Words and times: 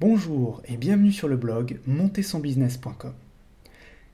Bonjour 0.00 0.62
et 0.64 0.78
bienvenue 0.78 1.12
sur 1.12 1.28
le 1.28 1.36
blog 1.36 1.78
montersonbusiness.com. 1.86 3.12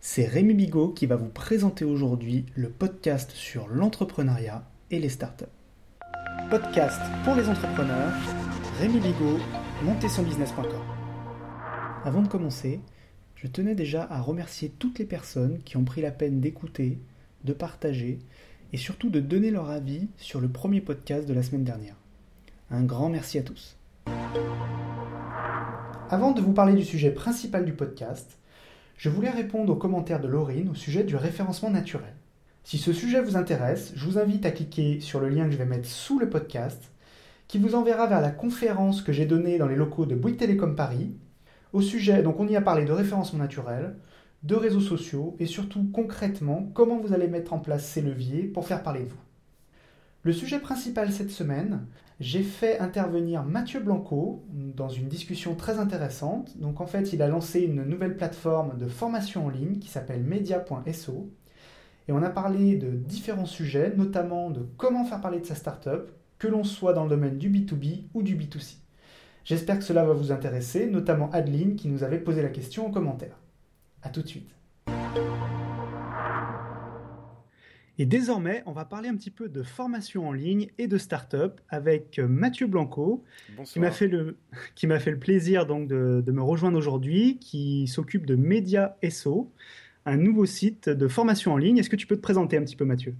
C'est 0.00 0.26
Rémi 0.26 0.52
Bigot 0.52 0.88
qui 0.88 1.06
va 1.06 1.14
vous 1.14 1.28
présenter 1.28 1.84
aujourd'hui 1.84 2.44
le 2.56 2.70
podcast 2.70 3.30
sur 3.30 3.68
l'entrepreneuriat 3.68 4.68
et 4.90 4.98
les 4.98 5.08
startups. 5.08 5.44
Podcast 6.50 7.00
pour 7.22 7.36
les 7.36 7.48
entrepreneurs, 7.48 8.12
Rémi 8.80 8.98
Bigot, 8.98 9.38
montezsonbusiness.com. 9.84 10.82
Avant 12.02 12.22
de 12.22 12.26
commencer, 12.26 12.80
je 13.36 13.46
tenais 13.46 13.76
déjà 13.76 14.08
à 14.10 14.20
remercier 14.20 14.72
toutes 14.80 14.98
les 14.98 15.06
personnes 15.06 15.60
qui 15.62 15.76
ont 15.76 15.84
pris 15.84 16.02
la 16.02 16.10
peine 16.10 16.40
d'écouter, 16.40 16.98
de 17.44 17.52
partager 17.52 18.18
et 18.72 18.76
surtout 18.76 19.08
de 19.08 19.20
donner 19.20 19.52
leur 19.52 19.70
avis 19.70 20.08
sur 20.16 20.40
le 20.40 20.48
premier 20.48 20.80
podcast 20.80 21.28
de 21.28 21.32
la 21.32 21.44
semaine 21.44 21.62
dernière. 21.62 21.94
Un 22.72 22.82
grand 22.82 23.08
merci 23.08 23.38
à 23.38 23.42
tous. 23.42 23.76
Avant 26.08 26.30
de 26.30 26.40
vous 26.40 26.52
parler 26.52 26.74
du 26.74 26.84
sujet 26.84 27.10
principal 27.10 27.64
du 27.64 27.72
podcast, 27.72 28.38
je 28.96 29.10
voulais 29.10 29.30
répondre 29.30 29.72
aux 29.72 29.76
commentaires 29.76 30.20
de 30.20 30.28
Laurine 30.28 30.68
au 30.68 30.74
sujet 30.76 31.02
du 31.02 31.16
référencement 31.16 31.68
naturel. 31.68 32.14
Si 32.62 32.78
ce 32.78 32.92
sujet 32.92 33.20
vous 33.20 33.36
intéresse, 33.36 33.92
je 33.96 34.04
vous 34.04 34.16
invite 34.16 34.46
à 34.46 34.52
cliquer 34.52 35.00
sur 35.00 35.18
le 35.18 35.28
lien 35.28 35.46
que 35.46 35.50
je 35.50 35.56
vais 35.56 35.64
mettre 35.64 35.88
sous 35.88 36.20
le 36.20 36.30
podcast, 36.30 36.92
qui 37.48 37.58
vous 37.58 37.74
enverra 37.74 38.06
vers 38.06 38.20
la 38.20 38.30
conférence 38.30 39.02
que 39.02 39.10
j'ai 39.10 39.26
donnée 39.26 39.58
dans 39.58 39.66
les 39.66 39.74
locaux 39.74 40.06
de 40.06 40.14
Bouygues 40.14 40.36
Télécom 40.36 40.76
Paris, 40.76 41.16
au 41.72 41.80
sujet, 41.80 42.22
donc 42.22 42.38
on 42.38 42.46
y 42.46 42.54
a 42.54 42.62
parlé 42.62 42.84
de 42.84 42.92
référencement 42.92 43.40
naturel, 43.40 43.96
de 44.44 44.54
réseaux 44.54 44.80
sociaux 44.80 45.34
et 45.40 45.46
surtout 45.46 45.90
concrètement 45.92 46.70
comment 46.72 47.00
vous 47.00 47.14
allez 47.14 47.26
mettre 47.26 47.52
en 47.52 47.58
place 47.58 47.84
ces 47.84 48.00
leviers 48.00 48.44
pour 48.44 48.68
faire 48.68 48.84
parler 48.84 49.02
de 49.02 49.08
vous. 49.08 49.16
Le 50.22 50.32
sujet 50.32 50.60
principal 50.60 51.10
cette 51.10 51.30
semaine, 51.32 51.84
j'ai 52.18 52.42
fait 52.42 52.78
intervenir 52.78 53.44
Mathieu 53.44 53.80
Blanco 53.80 54.44
dans 54.50 54.88
une 54.88 55.08
discussion 55.08 55.54
très 55.54 55.78
intéressante. 55.78 56.56
Donc 56.58 56.80
en 56.80 56.86
fait, 56.86 57.12
il 57.12 57.20
a 57.20 57.28
lancé 57.28 57.60
une 57.60 57.84
nouvelle 57.84 58.16
plateforme 58.16 58.78
de 58.78 58.88
formation 58.88 59.46
en 59.46 59.48
ligne 59.50 59.78
qui 59.78 59.88
s'appelle 59.88 60.22
media.so. 60.22 61.30
Et 62.08 62.12
on 62.12 62.22
a 62.22 62.30
parlé 62.30 62.76
de 62.76 62.90
différents 62.90 63.46
sujets, 63.46 63.92
notamment 63.96 64.50
de 64.50 64.66
comment 64.76 65.04
faire 65.04 65.20
parler 65.20 65.40
de 65.40 65.46
sa 65.46 65.54
startup, 65.54 66.10
que 66.38 66.46
l'on 66.46 66.64
soit 66.64 66.92
dans 66.92 67.04
le 67.04 67.10
domaine 67.10 67.36
du 67.36 67.50
B2B 67.50 68.04
ou 68.14 68.22
du 68.22 68.36
B2C. 68.36 68.76
J'espère 69.44 69.78
que 69.78 69.84
cela 69.84 70.04
va 70.04 70.12
vous 70.12 70.32
intéresser, 70.32 70.86
notamment 70.86 71.30
Adeline 71.32 71.76
qui 71.76 71.88
nous 71.88 72.02
avait 72.02 72.18
posé 72.18 72.42
la 72.42 72.48
question 72.48 72.86
en 72.86 72.90
commentaire. 72.90 73.38
A 74.02 74.08
tout 74.08 74.22
de 74.22 74.28
suite. 74.28 74.50
Et 77.98 78.04
désormais, 78.04 78.62
on 78.66 78.72
va 78.72 78.84
parler 78.84 79.08
un 79.08 79.16
petit 79.16 79.30
peu 79.30 79.48
de 79.48 79.62
formation 79.62 80.28
en 80.28 80.32
ligne 80.32 80.68
et 80.76 80.86
de 80.86 80.98
start-up 80.98 81.60
avec 81.70 82.18
euh, 82.18 82.28
Mathieu 82.28 82.66
Blanco, 82.66 83.24
qui 83.64 83.80
m'a 83.80 83.90
fait 83.90 84.06
le 84.06 84.36
qui 84.74 84.86
m'a 84.86 84.98
fait 84.98 85.10
le 85.10 85.18
plaisir 85.18 85.66
donc 85.66 85.88
de, 85.88 86.22
me 86.26 86.42
rejoindre 86.42 86.76
aujourd'hui, 86.76 87.38
qui 87.38 87.86
s'occupe 87.86 88.26
de 88.26 88.36
Media 88.36 88.96
SO, 89.08 89.50
un 90.04 90.18
nouveau 90.18 90.44
site 90.44 90.90
de 90.90 91.08
formation 91.08 91.54
en 91.54 91.56
ligne. 91.56 91.78
Est-ce 91.78 91.88
que 91.88 91.96
tu 91.96 92.06
peux 92.06 92.16
te 92.16 92.20
présenter 92.20 92.58
un 92.58 92.62
petit 92.62 92.76
peu, 92.76 92.84
Mathieu? 92.84 93.14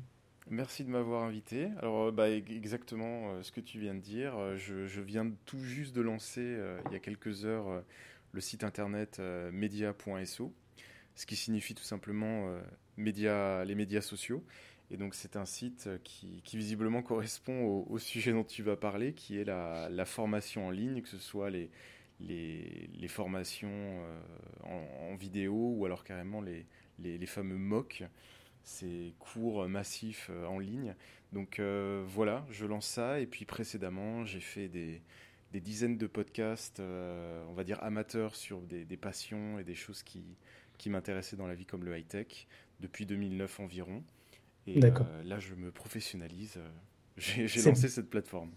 Merci 0.49 0.85
de 0.85 0.91
m'avoir 0.91 1.25
invité. 1.25 1.69
Alors, 1.81 2.09
euh, 2.09 2.13
bah, 2.13 2.29
exactement 2.29 3.33
euh, 3.33 3.43
ce 3.43 3.53
que 3.53 3.61
tu 3.61 3.79
viens 3.79 3.95
de 3.95 4.01
dire. 4.01 4.35
Je, 4.57 5.01
viens 5.01 5.33
tout 5.47 5.59
juste 5.59 5.97
de 5.97 6.03
lancer, 6.03 6.59
il 6.87 6.93
y 6.93 6.97
a 6.97 7.01
quelques 7.01 7.47
heures, 7.47 7.83
le 8.33 8.41
site 8.43 8.63
internet 8.63 9.23
media.so, 9.53 10.53
ce 11.15 11.27
qui 11.27 11.37
signifie 11.37 11.75
tout 11.75 11.83
simplement 11.83 12.55
les 12.97 13.75
médias 13.75 14.01
sociaux. 14.01 14.45
Et 14.91 14.97
donc 14.97 15.15
c'est 15.15 15.37
un 15.37 15.47
site 15.47 15.89
qui, 16.05 16.43
visiblement 16.57 17.03
correspond 17.03 17.85
au, 17.89 17.99
sujet 17.99 18.33
dont 18.33 18.45
tu 18.45 18.63
vas 18.63 18.77
parler, 18.77 19.13
qui 19.15 19.39
est 19.39 19.45
la, 19.45 20.05
formation 20.05 20.69
en 20.69 20.71
ligne, 20.71 21.03
que 21.03 21.09
ce 21.09 21.19
soit 21.19 21.51
les, 21.51 21.71
formations 23.09 23.69
euh, 23.73 24.21
en, 25.11 25.17
vidéo 25.17 25.75
ou 25.77 25.85
alors 25.87 26.05
carrément 26.05 26.41
les, 26.41 27.27
fameux 27.27 27.57
MOOC, 27.57 28.05
ces 28.63 29.15
cours 29.19 29.69
massifs 29.69 30.29
euh, 30.31 30.47
en 30.47 30.59
ligne. 30.59 30.95
Donc 31.33 31.59
euh, 31.59 32.05
voilà, 32.07 32.47
je 32.51 32.65
lance 32.65 32.87
ça. 32.87 33.19
Et 33.21 33.27
puis 33.27 33.45
précédemment, 33.45 34.25
j'ai 34.25 34.41
fait 34.41 34.69
des, 34.69 35.03
dizaines 35.53 35.97
de 35.97 36.07
podcasts, 36.07 36.81
on 36.81 37.55
va 37.55 37.65
dire 37.65 37.83
amateurs, 37.83 38.37
sur 38.37 38.61
des, 38.61 38.85
passions 38.97 39.59
et 39.59 39.65
des 39.65 39.75
choses 39.75 40.05
qui 40.05 40.91
m'intéressaient 40.91 41.37
dans 41.37 41.47
la 41.47 41.55
vie 41.55 41.65
comme 41.67 41.83
le 41.83 41.99
high-tech 41.99 42.47
depuis 42.81 43.07
2009 43.07 43.61
environ. 43.61 44.03
Et 44.67 44.83
euh, 44.83 44.91
là, 45.25 45.39
je 45.39 45.55
me 45.55 45.71
professionnalise. 45.71 46.57
Euh, 46.57 46.69
j'ai 47.17 47.63
lancé 47.63 47.89
cette 47.89 48.11
plateforme. 48.11 48.51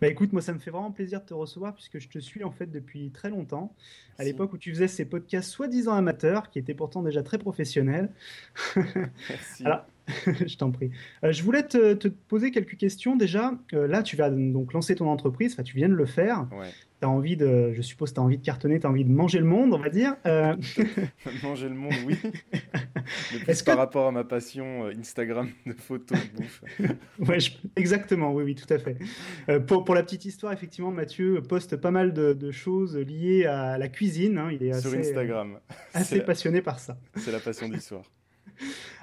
Bah 0.00 0.08
écoute, 0.08 0.32
moi 0.34 0.42
ça 0.42 0.52
me 0.52 0.58
fait 0.58 0.70
vraiment 0.70 0.92
plaisir 0.92 1.22
de 1.22 1.26
te 1.26 1.32
recevoir 1.32 1.74
puisque 1.74 1.98
je 1.98 2.08
te 2.08 2.18
suis 2.18 2.44
en 2.44 2.50
fait 2.50 2.66
depuis 2.66 3.10
très 3.10 3.30
longtemps. 3.30 3.74
À 4.18 4.24
l'époque 4.24 4.52
où 4.52 4.58
tu 4.58 4.70
faisais 4.70 4.88
ces 4.88 5.06
podcasts 5.06 5.50
soi-disant 5.50 5.94
amateurs, 5.94 6.50
qui 6.50 6.58
étaient 6.58 6.74
pourtant 6.74 7.02
déjà 7.02 7.22
très 7.22 7.38
professionnels. 7.38 8.10
Merci. 8.76 9.64
Alors, 9.64 9.86
je 10.46 10.56
t'en 10.56 10.70
prie. 10.70 10.90
Euh, 11.24 11.32
je 11.32 11.42
voulais 11.42 11.62
te, 11.62 11.94
te, 11.94 12.08
poser 12.08 12.50
quelques 12.50 12.76
questions 12.76 13.16
déjà. 13.16 13.52
là, 13.72 14.02
tu 14.02 14.16
vas 14.16 14.30
donc 14.30 14.72
lancer 14.72 14.94
ton 14.94 15.08
entreprise, 15.08 15.52
enfin 15.52 15.62
tu 15.62 15.76
viens 15.76 15.88
de 15.88 15.94
le 15.94 16.06
faire. 16.06 16.46
Ouais 16.52 16.68
as 17.04 17.08
envie 17.08 17.36
de, 17.36 17.72
je 17.72 17.82
suppose, 17.82 18.12
tu 18.12 18.20
as 18.20 18.22
envie 18.22 18.38
de 18.38 18.44
cartonner, 18.44 18.80
tu 18.80 18.86
as 18.86 18.90
envie 18.90 19.04
de 19.04 19.10
manger 19.10 19.38
le 19.38 19.44
monde, 19.44 19.72
on 19.72 19.78
va 19.78 19.88
dire. 19.88 20.16
Euh... 20.26 20.54
manger 21.42 21.68
le 21.68 21.74
monde, 21.74 21.94
oui. 22.06 22.16
Mais 23.48 23.54
par 23.64 23.78
rapport 23.78 24.06
à 24.08 24.12
ma 24.12 24.24
passion 24.24 24.86
euh, 24.86 24.92
Instagram 24.98 25.48
de 25.66 25.72
photos 25.72 26.18
de 26.18 26.36
bouffe. 26.36 26.62
ouais, 27.18 27.38
exactement, 27.76 28.32
oui, 28.32 28.44
oui, 28.44 28.54
tout 28.54 28.72
à 28.72 28.78
fait. 28.78 28.96
Euh, 29.48 29.60
pour, 29.60 29.84
pour, 29.84 29.94
la 29.94 30.02
petite 30.02 30.24
histoire, 30.24 30.52
effectivement, 30.52 30.90
Mathieu 30.90 31.42
poste 31.42 31.76
pas 31.76 31.90
mal 31.90 32.12
de, 32.12 32.32
de 32.32 32.50
choses 32.50 32.96
liées 32.96 33.46
à 33.46 33.78
la 33.78 33.88
cuisine. 33.88 34.38
Hein. 34.38 34.50
Il 34.52 34.62
est 34.62 34.80
Sur 34.80 34.94
Instagram. 34.94 35.58
assez 35.94 36.20
passionné 36.20 36.60
par 36.60 36.78
ça. 36.78 36.98
C'est 37.16 37.32
la 37.32 37.40
passion 37.40 37.68
du 37.68 37.80
soir. 37.80 38.02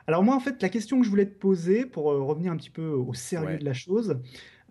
Alors 0.08 0.24
moi, 0.24 0.36
en 0.36 0.40
fait, 0.40 0.62
la 0.62 0.70
question 0.70 1.00
que 1.00 1.06
je 1.06 1.10
voulais 1.10 1.26
te 1.26 1.38
poser, 1.38 1.86
pour 1.86 2.12
euh, 2.12 2.22
revenir 2.22 2.52
un 2.52 2.58
petit 2.58 2.70
peu 2.70 2.88
au 2.88 3.14
sérieux 3.14 3.58
de 3.58 3.66
la 3.66 3.74
chose, 3.74 4.20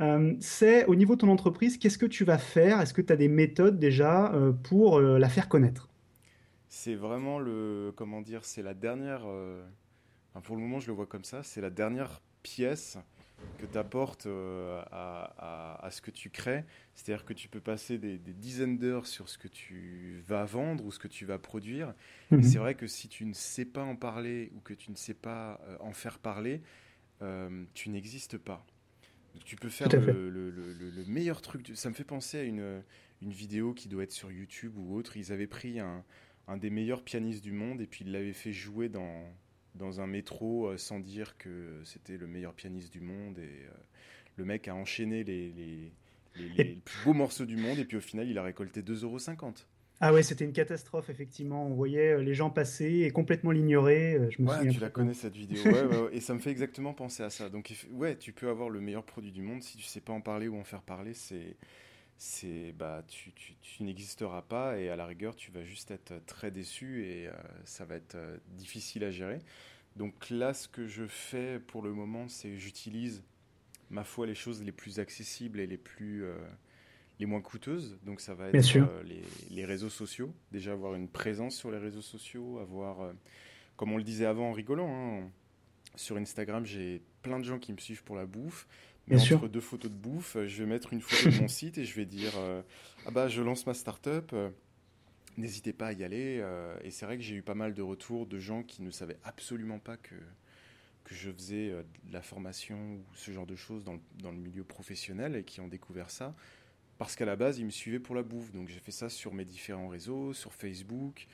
euh, 0.00 0.34
c'est 0.40 0.84
au 0.86 0.94
niveau 0.94 1.14
de 1.14 1.20
ton 1.20 1.28
entreprise, 1.28 1.78
qu'est-ce 1.78 1.98
que 1.98 2.06
tu 2.06 2.24
vas 2.24 2.38
faire? 2.38 2.80
Est-ce 2.80 2.92
que 2.92 3.02
tu 3.02 3.12
as 3.12 3.16
des 3.16 3.28
méthodes 3.28 3.78
déjà 3.78 4.32
euh, 4.32 4.52
pour 4.52 4.98
euh, 4.98 5.18
la 5.18 5.28
faire 5.28 5.48
connaître? 5.48 5.88
C'est 6.68 6.94
vraiment 6.94 7.38
le, 7.38 7.92
comment 7.96 8.20
dire, 8.20 8.44
c'est 8.44 8.62
la 8.62 8.74
dernière, 8.74 9.26
pour 10.42 10.56
le 10.56 10.62
moment 10.62 10.78
je 10.78 10.88
le 10.88 10.92
vois 10.92 11.06
comme 11.06 11.24
ça, 11.24 11.42
c'est 11.42 11.60
la 11.60 11.70
dernière 11.70 12.20
pièce 12.42 12.98
que 13.58 13.66
tu 13.66 13.78
apportes 13.78 14.26
à, 14.90 15.88
ce 15.90 16.00
que 16.00 16.10
tu 16.10 16.30
crées. 16.30 16.64
C'est-à-dire 16.94 17.24
que 17.24 17.32
tu 17.32 17.48
peux 17.48 17.60
passer 17.60 17.98
des, 17.98 18.18
dizaines 18.18 18.78
d'heures 18.78 19.06
sur 19.06 19.28
ce 19.28 19.38
que 19.38 19.48
tu 19.48 20.22
vas 20.26 20.44
vendre 20.44 20.84
ou 20.84 20.92
ce 20.92 20.98
que 20.98 21.08
tu 21.08 21.24
vas 21.26 21.38
produire. 21.38 21.94
Et 22.32 22.36
mhm. 22.36 22.42
c'est 22.42 22.58
vrai 22.58 22.74
que 22.74 22.86
si 22.86 23.08
tu 23.08 23.24
ne 23.24 23.34
sais 23.34 23.64
pas 23.64 23.82
en 23.82 23.96
parler 23.96 24.50
ou 24.54 24.60
que 24.60 24.74
tu 24.74 24.90
ne 24.90 24.96
sais 24.96 25.14
pas 25.14 25.60
en 25.80 25.92
faire 25.92 26.18
parler, 26.18 26.62
tu 27.74 27.90
n'existes 27.90 28.38
pas 28.38 28.64
tu 29.44 29.56
peux 29.56 29.68
faire 29.68 29.88
le, 29.88 31.04
meilleur 31.06 31.40
truc. 31.40 31.70
Ça 31.74 31.88
me 31.88 31.94
fait 31.94 32.04
penser 32.04 32.38
à 32.38 32.42
une, 32.42 32.82
une 33.22 33.32
vidéo 33.32 33.74
qui 33.74 33.88
doit 33.88 34.04
être 34.04 34.12
sur 34.12 34.32
YouTube 34.32 34.76
ou 34.76 34.96
autre. 34.96 35.16
Ils 35.16 35.32
avaient 35.32 35.46
pris 35.46 35.78
un, 35.78 36.04
un 36.48 36.56
des 36.56 36.70
meilleurs 36.70 37.02
pianistes 37.02 37.42
du 37.42 37.52
monde 37.52 37.80
et 37.80 37.86
puis 37.86 38.04
ils 38.04 38.12
l'avaient 38.12 38.32
fait 38.32 38.52
jouer 38.52 38.88
dans, 38.88 39.24
dans 39.76 40.00
un 40.00 40.06
métro 40.06 40.66
euh, 40.66 40.76
sans 40.76 41.00
dire 41.00 41.36
que 41.38 41.80
c'était 41.84 42.16
le 42.16 42.26
meilleur 42.26 42.54
pianiste 42.54 42.92
du 42.92 43.00
monde. 43.00 43.38
Et 43.38 43.42
euh, 43.42 43.70
le 44.36 44.44
mec 44.44 44.68
a 44.68 44.74
enchaîné 44.74 45.24
les, 45.24 45.52
les, 45.52 45.92
les, 46.56 46.64
plus 46.84 47.04
beaux 47.04 47.14
morceaux 47.14 47.46
du 47.46 47.56
monde 47.56 47.78
et 47.78 47.84
puis 47.84 47.96
au 47.96 48.00
final 48.00 48.28
il 48.28 48.38
a 48.38 48.42
récolté 48.42 48.82
2,50 48.82 49.04
euros. 49.04 49.18
Ah 49.98 50.12
ouais, 50.12 50.22
c'était 50.22 50.44
une 50.44 50.52
catastrophe, 50.52 51.08
effectivement. 51.08 51.66
On 51.66 51.74
voyait 51.74 52.12
euh, 52.12 52.22
les 52.22 52.34
gens 52.34 52.50
passer 52.50 53.04
et 53.06 53.10
complètement 53.10 53.50
l'ignorer. 53.50 54.20
Je 54.28 54.42
me 54.42 54.48
ouais, 54.48 54.68
tu 54.68 54.78
la 54.78 54.90
connais 54.90 55.14
cette 55.14 55.34
vidéo. 55.34 55.64
Ouais, 55.64 55.86
et 56.12 56.20
ça 56.20 56.34
me 56.34 56.38
fait 56.38 56.50
exactement 56.50 56.92
penser 56.92 57.22
à 57.22 57.30
ça. 57.30 57.48
Donc, 57.48 57.72
ouais, 57.92 58.14
tu 58.16 58.32
peux 58.32 58.50
avoir 58.50 58.68
le 58.68 58.80
meilleur 58.80 59.04
produit 59.04 59.32
du 59.32 59.40
monde. 59.40 59.62
Si 59.62 59.78
tu 59.78 59.84
sais 59.84 60.02
pas 60.02 60.12
en 60.12 60.20
parler 60.20 60.48
ou 60.48 60.58
en 60.58 60.64
faire 60.64 60.82
parler, 60.82 61.14
c'est. 61.14 61.56
C'est 62.18 62.72
bah, 62.72 63.02
tu, 63.08 63.32
tu, 63.32 63.54
tu 63.60 63.82
n'existeras 63.82 64.42
pas 64.42 64.78
et 64.78 64.88
à 64.88 64.96
la 64.96 65.06
rigueur, 65.06 65.36
tu 65.36 65.50
vas 65.50 65.64
juste 65.64 65.90
être 65.90 66.14
très 66.26 66.50
déçu 66.50 67.04
et 67.04 67.28
euh, 67.28 67.32
ça 67.64 67.84
va 67.84 67.96
être 67.96 68.16
difficile 68.56 69.04
à 69.04 69.10
gérer. 69.10 69.40
Donc 69.96 70.30
là, 70.30 70.54
ce 70.54 70.68
que 70.68 70.86
je 70.86 71.06
fais 71.06 71.58
pour 71.58 71.82
le 71.82 71.92
moment, 71.92 72.28
c'est 72.28 72.56
j'utilise, 72.58 73.22
ma 73.90 74.04
foi, 74.04 74.26
les 74.26 74.34
choses 74.34 74.62
les 74.62 74.72
plus 74.72 74.98
accessibles 74.98 75.60
et 75.60 75.66
les 75.66 75.78
plus 75.78 76.24
les 77.18 77.26
moins 77.26 77.40
coûteuses. 77.40 77.98
Donc 78.02 78.20
ça 78.20 78.34
va 78.34 78.48
être 78.48 78.76
euh, 78.76 79.02
les, 79.50 79.64
réseaux 79.64 79.88
sociaux. 79.88 80.32
Déjà 80.52 80.72
avoir 80.72 80.94
une 80.94 81.08
présence 81.08 81.56
sur 81.56 81.70
les 81.70 81.78
réseaux 81.78 82.02
sociaux, 82.02 82.58
avoir, 82.58 83.00
euh, 83.00 83.12
comme 83.76 83.92
on 83.92 83.96
le 83.96 84.04
disait 84.04 84.26
avant 84.26 84.50
en 84.50 84.52
rigolant, 84.52 84.88
hein, 84.88 85.30
sur 85.94 86.16
Instagram 86.16 86.64
j'ai 86.66 87.02
plein 87.22 87.38
de 87.38 87.44
gens 87.44 87.58
qui 87.58 87.72
me 87.72 87.78
suivent 87.78 88.04
pour 88.04 88.16
la 88.16 88.26
bouffe. 88.26 88.66
Mais 89.08 89.20
entre 89.32 89.48
deux 89.48 89.60
photos 89.60 89.90
de 89.90 89.96
bouffe, 89.96 90.36
je 90.46 90.62
vais 90.62 90.68
mettre 90.68 90.92
une 90.92 91.00
photo 91.00 91.30
de 91.30 91.40
mon 91.40 91.48
site 91.48 91.78
et 91.78 91.84
je 91.84 91.94
vais 91.94 92.06
dire 92.06 92.32
euh, 92.36 92.62
ah 93.06 93.10
bah 93.10 93.28
je 93.28 93.42
lance 93.42 93.66
ma 93.66 93.74
start-up. 93.74 94.34
N'hésitez 95.36 95.72
pas 95.72 95.88
à 95.88 95.92
y 95.92 96.02
aller. 96.02 96.44
et 96.82 96.90
c'est 96.90 97.04
vrai 97.06 97.16
que 97.16 97.22
j'ai 97.22 97.36
eu 97.36 97.42
pas 97.42 97.54
mal 97.54 97.74
de 97.74 97.82
retours 97.82 98.26
de 98.26 98.38
gens 98.38 98.62
qui 98.62 98.82
ne 98.82 98.90
savaient 98.90 99.18
absolument 99.22 99.78
pas 99.78 99.96
que 99.96 100.14
que 101.04 101.14
je 101.14 101.30
faisais 101.30 101.70
de 101.70 102.12
la 102.12 102.20
formation 102.20 102.76
ou 102.76 103.04
ce 103.14 103.30
genre 103.30 103.46
de 103.46 103.54
choses 103.54 103.84
dans 103.84 103.92
le, 103.92 104.00
dans 104.20 104.32
le 104.32 104.38
milieu 104.38 104.64
professionnel 104.64 105.36
et 105.36 105.44
qui 105.44 105.60
ont 105.60 105.68
découvert 105.68 106.10
ça 106.10 106.34
parce 106.98 107.14
qu'à 107.14 107.26
la 107.26 107.36
base, 107.36 107.58
ils 107.58 107.64
me 107.64 107.70
suivaient 107.70 108.00
pour 108.00 108.14
la 108.14 108.22
bouffe. 108.22 108.52
Donc 108.52 108.68
j'ai 108.68 108.80
fait 108.80 108.92
ça 108.92 109.08
sur 109.08 109.34
mes 109.34 109.44
différents 109.44 109.88
réseaux, 109.88 110.32
sur 110.32 110.52
Facebook, 110.52 111.26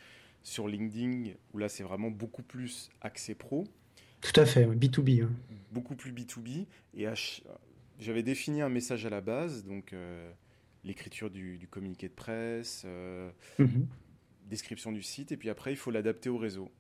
sur 0.43 0.69
LinkedIn, 0.69 1.33
où 1.53 1.59
là 1.59 1.69
c'est 1.69 1.85
vraiment 1.85 2.11
beaucoup 2.11 2.43
plus 2.43 2.91
accès 3.01 3.35
pro. 3.35 3.65
Tout 4.23 4.41
à 4.41 4.47
fait, 4.47 4.67
B2B. 4.67 5.25
Hein. 5.25 5.31
Beaucoup 5.73 5.97
plus 5.97 6.13
B2B. 6.13 6.67
Et 6.95 7.07
j'avais 7.99 8.23
défini 8.23 8.63
un 8.63 8.69
message 8.69 9.05
à 9.05 9.11
la 9.11 9.21
base, 9.21 9.65
donc 9.65 9.93
euh, 9.93 10.31
l'écriture 10.85 11.31
du, 11.31 11.67
communiqué 11.71 12.09
de 12.09 12.15
presse, 12.15 12.85
euh, 12.87 13.31
mhm. 13.59 13.87
description 14.47 14.93
du 14.93 15.03
site, 15.03 15.33
et 15.33 15.37
puis 15.37 15.51
après 15.51 15.73
il 15.73 15.77
faut 15.77 15.91
l'adapter 15.91 16.29
au 16.29 16.39
réseau. 16.39 16.71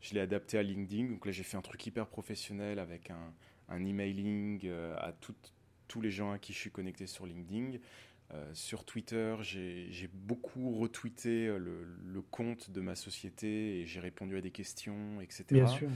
Je 0.00 0.14
l'ai 0.14 0.20
adapté 0.20 0.58
à 0.58 0.62
LinkedIn, 0.62 1.10
donc 1.10 1.26
là 1.26 1.32
j'ai 1.32 1.42
fait 1.42 1.56
un 1.56 1.62
truc 1.62 1.84
hyper 1.86 2.06
professionnel 2.06 2.78
avec 2.78 3.10
un, 3.10 3.34
un 3.68 3.84
emailing 3.84 4.62
euh, 4.64 4.96
à 4.98 5.12
tous 5.12 6.00
les 6.00 6.10
gens 6.10 6.32
à 6.32 6.38
qui 6.38 6.52
je 6.52 6.58
suis 6.58 6.70
connecté 6.70 7.06
sur 7.06 7.26
LinkedIn. 7.26 7.78
sur 8.52 8.84
Twitter, 8.84 9.36
j'ai 9.42 10.10
beaucoup 10.12 10.78
retweeté 10.78 11.46
le, 11.46 11.84
le, 12.04 12.22
compte 12.22 12.70
de 12.70 12.80
ma 12.80 12.94
société 12.94 13.80
et 13.80 13.86
j'ai 13.86 14.00
répondu 14.00 14.36
à 14.36 14.42
des 14.42 14.50
questions, 14.50 15.20
etc. 15.20 15.44
Bien 15.50 15.66
sûr. 15.66 15.88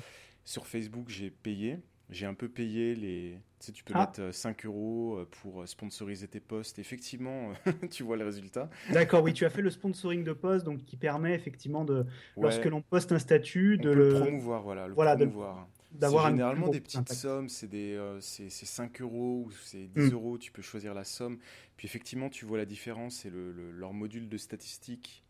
Sur 0.44 0.66
Facebook, 0.66 1.08
j'ai 1.08 1.30
payé. 1.30 1.78
J'ai 2.12 2.26
un 2.26 2.34
peu 2.34 2.48
payé 2.48 2.94
les. 2.94 3.38
Tu 3.58 3.66
sais, 3.66 3.72
tu 3.72 3.84
peux 3.84 3.94
ah. 3.96 4.00
mettre 4.06 4.34
5 4.34 4.64
euh, 4.64 4.68
euros 4.68 5.16
euh, 5.16 5.28
pour 5.40 5.62
euh, 5.62 5.66
sponsoriser 5.66 6.28
tes 6.28 6.40
posts. 6.40 6.78
Effectivement, 6.78 7.52
tu 7.90 8.02
vois 8.02 8.16
le 8.16 8.24
résultat. 8.24 8.68
D'accord, 8.92 9.22
oui, 9.22 9.32
tu 9.32 9.46
as 9.46 9.50
fait 9.50 9.62
le 9.62 9.70
sponsoring 9.70 10.22
de 10.22 10.32
posts, 10.32 10.66
donc 10.66 10.84
qui 10.84 10.96
permet 10.96 11.34
effectivement 11.34 11.84
de, 11.84 12.04
lorsque 12.36 12.66
l'on 12.66 12.82
poste 12.82 13.12
un 13.12 13.18
statut, 13.18 13.78
de 13.78 13.90
le 13.90 14.20
promouvoir, 14.20 14.62
voilà, 14.62 14.88
le 14.88 14.94
voilà, 14.94 15.16
promouvoir. 15.16 15.68
D'avoir 15.92 16.30
généralement 16.30 16.68
des 16.68 16.80
petites 16.80 17.12
sommes, 17.12 17.48
c'est 17.48 17.68
des, 17.68 17.98
c'est 18.20 18.50
5 18.50 19.00
euros 19.00 19.44
ou 19.46 19.50
c'est 19.62 19.86
10 19.86 20.10
hmm. 20.10 20.12
euros, 20.14 20.38
tu 20.38 20.50
peux 20.50 20.62
choisir 20.62 20.94
la 20.94 21.04
somme. 21.04 21.38
Puis 21.76 21.86
effectivement, 21.86 22.28
tu 22.28 22.44
vois 22.44 22.58
la 22.58 22.64
différence 22.64 23.24
et 23.24 23.30
le, 23.30 23.70
leur 23.70 23.92
module 23.92 24.28
de 24.28 24.36
statistiques 24.38 25.24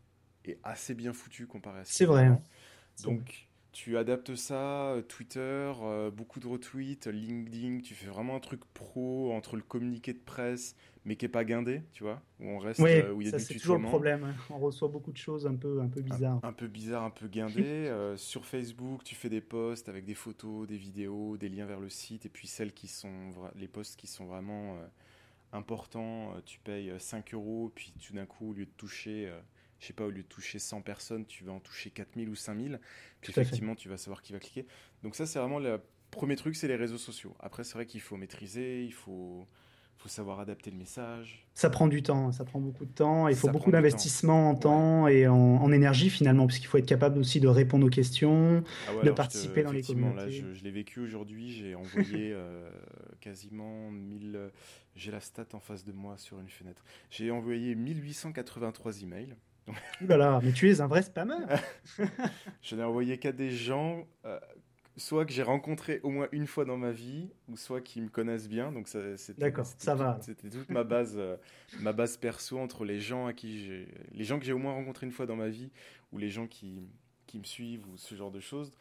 est 0.45 0.59
assez 0.63 0.93
bien 0.93 1.13
foutu 1.13 1.47
comparé 1.47 1.81
à 1.81 1.85
ça. 1.85 1.93
C'est 1.93 2.05
vrai. 2.05 2.31
Donc, 3.03 3.47
tu 3.73 3.97
adaptes 3.97 4.35
ça, 4.35 4.91
euh, 4.91 5.01
Twitter, 5.01 5.73
euh, 5.81 6.11
beaucoup 6.11 6.39
de 6.39 6.47
retweets, 6.47 7.07
LinkedIn, 7.07 7.79
tu 7.79 7.95
fais 7.95 8.05
vraiment 8.05 8.35
un 8.35 8.39
truc 8.39 8.61
pro 8.73 9.33
entre 9.33 9.55
le 9.55 9.63
communiqué 9.63 10.13
de 10.13 10.19
presse, 10.19 10.75
mais 11.05 11.15
qui 11.15 11.25
est 11.25 11.29
pas 11.29 11.43
guindé, 11.43 11.81
tu 11.91 12.03
vois, 12.03 12.21
où 12.39 12.49
on 12.49 12.59
reste, 12.59 12.79
euh, 12.79 13.11
où 13.11 13.21
il 13.21 13.25
y 13.25 13.27
a 13.29 13.31
ça, 13.31 13.39
c'est 13.39 13.55
toujours 13.55 13.77
le 13.77 13.83
problème. 13.83 14.23
Hein. 14.23 14.35
On 14.51 14.59
reçoit 14.59 14.89
beaucoup 14.89 15.11
de 15.11 15.17
choses 15.17 15.47
un 15.47 15.55
peu, 15.55 15.81
un 15.81 15.87
peu 15.87 16.01
bizarres. 16.01 16.39
Un, 16.43 16.53
peu 16.53 16.67
bizarre, 16.67 17.03
un 17.03 17.09
peu 17.09 17.27
guindé. 17.27 17.91
sur 18.15 18.45
Facebook, 18.45 19.03
tu 19.03 19.15
fais 19.15 19.29
des 19.29 19.41
posts 19.41 19.89
avec 19.89 20.05
des 20.05 20.15
photos, 20.15 20.67
des 20.67 20.77
vidéos, 20.77 21.35
des 21.37 21.49
liens 21.49 21.65
vers 21.65 21.79
le 21.79 21.89
site, 21.89 22.27
et 22.27 22.29
puis 22.29 22.47
celles 22.47 22.73
qui 22.73 22.87
sont, 22.87 23.31
les 23.55 23.67
posts 23.67 23.95
qui 23.95 24.05
sont 24.05 24.25
vraiment 24.25 24.77
importants, 25.51 26.35
tu 26.45 26.59
payes 26.59 26.93
5 26.99 27.33
euros, 27.33 27.71
puis 27.73 27.91
tout 28.05 28.13
d'un 28.13 28.27
coup, 28.27 28.51
au 28.51 28.53
lieu 28.53 28.65
de 28.65 28.71
toucher 28.77 29.31
je 29.83 29.87
sais 29.87 29.93
pas, 29.93 30.05
au 30.05 30.09
lieu 30.09 30.23
de 30.23 30.27
toucher 30.27 30.59
100 30.59 30.81
personnes, 30.81 31.25
tu 31.25 31.43
vas 31.43 31.51
en 31.51 31.59
toucher 31.59 31.89
4000 31.89 32.29
ou 32.29 32.35
5000. 32.35 32.79
effectivement, 33.27 33.75
tu 33.75 33.89
vas 33.89 33.97
savoir 33.97 34.21
qui 34.21 34.31
va 34.31 34.39
cliquer. 34.39 34.65
Donc 35.03 35.13
ça, 35.13 35.25
c'est 35.25 35.39
vraiment 35.39 35.59
le 35.59 35.81
premier 36.09 36.37
truc, 36.37 36.55
c'est 36.55 36.69
les 36.69 36.77
réseaux 36.77 36.97
sociaux. 36.97 37.35
Après, 37.41 37.65
c'est 37.65 37.73
vrai 37.73 37.85
qu'il 37.85 37.99
faut 37.99 38.15
maîtriser, 38.15 38.85
il 38.85 38.93
faut, 38.93 39.45
faut 39.97 40.07
savoir 40.07 40.39
adapter 40.39 40.71
le 40.71 40.77
message. 40.77 41.45
Ça 41.53 41.69
prend 41.69 41.87
du 41.87 42.01
temps, 42.01 42.31
ça 42.31 42.45
prend 42.45 42.61
beaucoup 42.61 42.85
de 42.85 42.93
temps. 42.93 43.27
Il 43.27 43.35
faut 43.35 43.49
beaucoup 43.49 43.71
d'investissement 43.71 44.51
en 44.51 44.55
temps 44.55 45.09
et 45.09 45.27
en, 45.27 45.69
énergie 45.73 46.09
finalement, 46.09 46.47
puisqu'il 46.47 46.67
faut 46.67 46.77
être 46.77 46.85
capable 46.85 47.19
aussi 47.19 47.41
de 47.41 47.49
répondre 47.49 47.85
aux 47.85 47.89
questions, 47.89 48.63
ah 48.87 49.03
de 49.03 49.11
participer 49.11 49.63
dans 49.63 49.73
les 49.73 49.83
communautés. 49.83 50.15
Là, 50.15 50.29
je, 50.29 50.53
je 50.53 50.63
l'ai 50.63 50.71
vécu 50.71 51.01
aujourd'hui, 51.01 51.51
j'ai 51.51 51.75
envoyé 51.75 52.31
euh, 52.33 52.69
quasiment 53.19 53.91
1000... 53.91 54.49
J'ai 54.95 55.11
la 55.11 55.19
stat 55.19 55.47
en 55.53 55.59
face 55.59 55.83
de 55.83 55.91
moi 55.91 56.17
sur 56.17 56.39
une 56.39 56.47
fenêtre. 56.47 56.85
J'ai 57.09 57.31
envoyé 57.31 57.75
1883 57.75 59.01
emails. 59.01 59.35
Là 60.01 60.39
mais 60.43 60.51
tu 60.51 60.69
es 60.69 60.81
un 60.81 60.87
vrai 60.87 61.01
spammer. 61.01 61.45
je 62.61 62.75
n'ai 62.75 62.83
envoyé 62.83 63.17
qu'à 63.17 63.31
des 63.31 63.51
gens, 63.51 64.05
euh, 64.25 64.39
soit 64.97 65.25
que 65.25 65.31
j'ai 65.31 65.43
rencontré 65.43 65.99
au 66.03 66.09
moins 66.09 66.27
une 66.31 66.47
fois 66.47 66.65
dans 66.65 66.77
ma 66.77 66.91
vie, 66.91 67.29
ou 67.47 67.55
soit 67.55 67.81
qui 67.81 68.01
me 68.01 68.09
connaissent 68.09 68.49
bien. 68.49 68.71
Donc 68.71 68.87
ça, 68.87 68.99
D'accord, 69.37 69.65
ça 69.65 69.95
va. 69.95 70.19
C'était 70.21 70.49
toute 70.49 70.69
ma 70.69 70.83
base, 70.83 71.15
euh, 71.17 71.37
ma 71.79 71.93
base 71.93 72.17
perso 72.17 72.59
entre 72.59 72.85
les 72.85 72.99
gens 72.99 73.27
à 73.27 73.33
qui 73.33 73.85
les 74.11 74.23
gens 74.23 74.39
que 74.39 74.45
j'ai 74.45 74.53
au 74.53 74.59
moins 74.59 74.73
rencontré 74.73 75.05
une 75.05 75.11
fois 75.11 75.25
dans 75.25 75.35
ma 75.35 75.49
vie, 75.49 75.71
ou 76.11 76.17
les 76.17 76.29
gens 76.29 76.47
qui, 76.47 76.81
qui 77.27 77.39
me 77.39 77.45
suivent 77.45 77.87
ou 77.87 77.97
ce 77.97 78.15
genre 78.15 78.31
de 78.31 78.39
choses. 78.39 78.71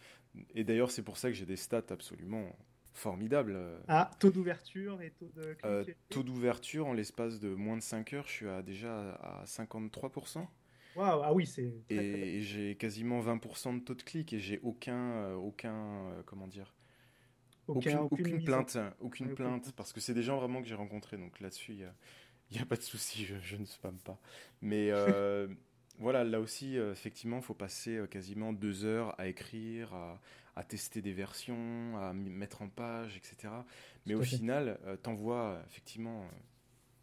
Et 0.55 0.64
d'ailleurs, 0.64 0.90
c'est 0.90 1.02
pour 1.02 1.19
ça 1.19 1.29
que 1.29 1.34
j'ai 1.34 1.46
des 1.46 1.56
stats 1.56 1.82
absolument 1.90 2.46
formidables. 2.94 3.58
Ah, 3.88 4.11
taux 4.19 4.31
d'ouverture 4.31 5.00
et 5.02 5.11
taux 5.11 5.31
de 5.34 5.56
euh, 5.64 5.84
Taux 6.11 6.23
d'ouverture, 6.23 6.87
en 6.87 6.93
l'espace 6.93 7.40
de 7.40 7.49
moins 7.49 7.76
de 7.76 7.82
5 7.82 8.12
heures, 8.12 8.26
je 8.26 8.32
suis 8.32 8.49
à, 8.49 8.62
déjà 8.62 9.12
à 9.14 9.44
53% 9.44 10.46
ah 10.97 11.33
oui, 11.33 11.47
c'est. 11.47 11.73
Et, 11.91 12.41
j'ai 12.43 12.77
quasiment 12.77 13.21
20% 13.21 13.79
de 13.79 13.85
taux 13.85 13.94
de 13.94 14.03
clic 14.03 14.33
et 14.33 14.39
j'ai 14.39 14.61
aucun, 14.62 15.12
euh, 15.12 15.35
aucun, 15.35 16.09
euh, 16.09 16.23
comment 16.25 16.47
dire, 16.47 16.75
aucune, 17.67 18.44
plainte, 18.44 18.77
aucune 19.00 19.35
plainte, 19.35 19.73
parce 19.73 19.93
que 19.93 20.00
c'est 20.00 20.15
des 20.15 20.23
gens 20.23 20.39
vraiment 20.39 20.61
que 20.61 20.69
j'ai 20.69 20.75
rencontrés, 20.75 21.17
donc 21.17 21.41
là-dessus, 21.41 21.73
il 21.73 22.56
n'y 22.56 22.59
a, 22.62 22.67
pas 22.67 22.77
de 22.77 22.83
souci, 22.83 23.25
je, 23.25 23.56
ne 23.56 23.65
spamme 23.65 23.99
pas. 23.99 24.19
Mais 24.61 24.91
euh, 24.91 25.49
voilà, 25.99 26.25
là 26.25 26.41
aussi, 26.41 26.77
effectivement, 26.77 27.39
il 27.39 27.43
faut 27.43 27.55
passer 27.55 28.00
quasiment 28.11 28.53
deux 28.53 28.85
heures 28.85 29.19
à 29.19 29.29
écrire, 29.29 29.94
à, 30.55 30.65
tester 30.65 31.00
des 31.00 31.12
versions, 31.12 31.97
à 31.99 32.12
mettre 32.12 32.62
en 32.62 32.69
page, 32.69 33.17
etc. 33.17 33.53
Mais 34.06 34.15
au 34.15 34.23
final, 34.23 34.79
t'envoies 35.03 35.62
effectivement 35.67 36.27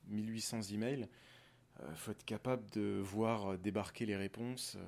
1800 0.08 0.62
emails 0.74 1.08
il 1.08 1.08
euh, 1.82 1.96
faut 1.96 2.12
être 2.12 2.26
capable 2.26 2.70
de 2.72 3.00
voir 3.02 3.58
débarquer 3.58 4.06
les 4.06 4.16
réponses. 4.16 4.78
Euh. 4.78 4.84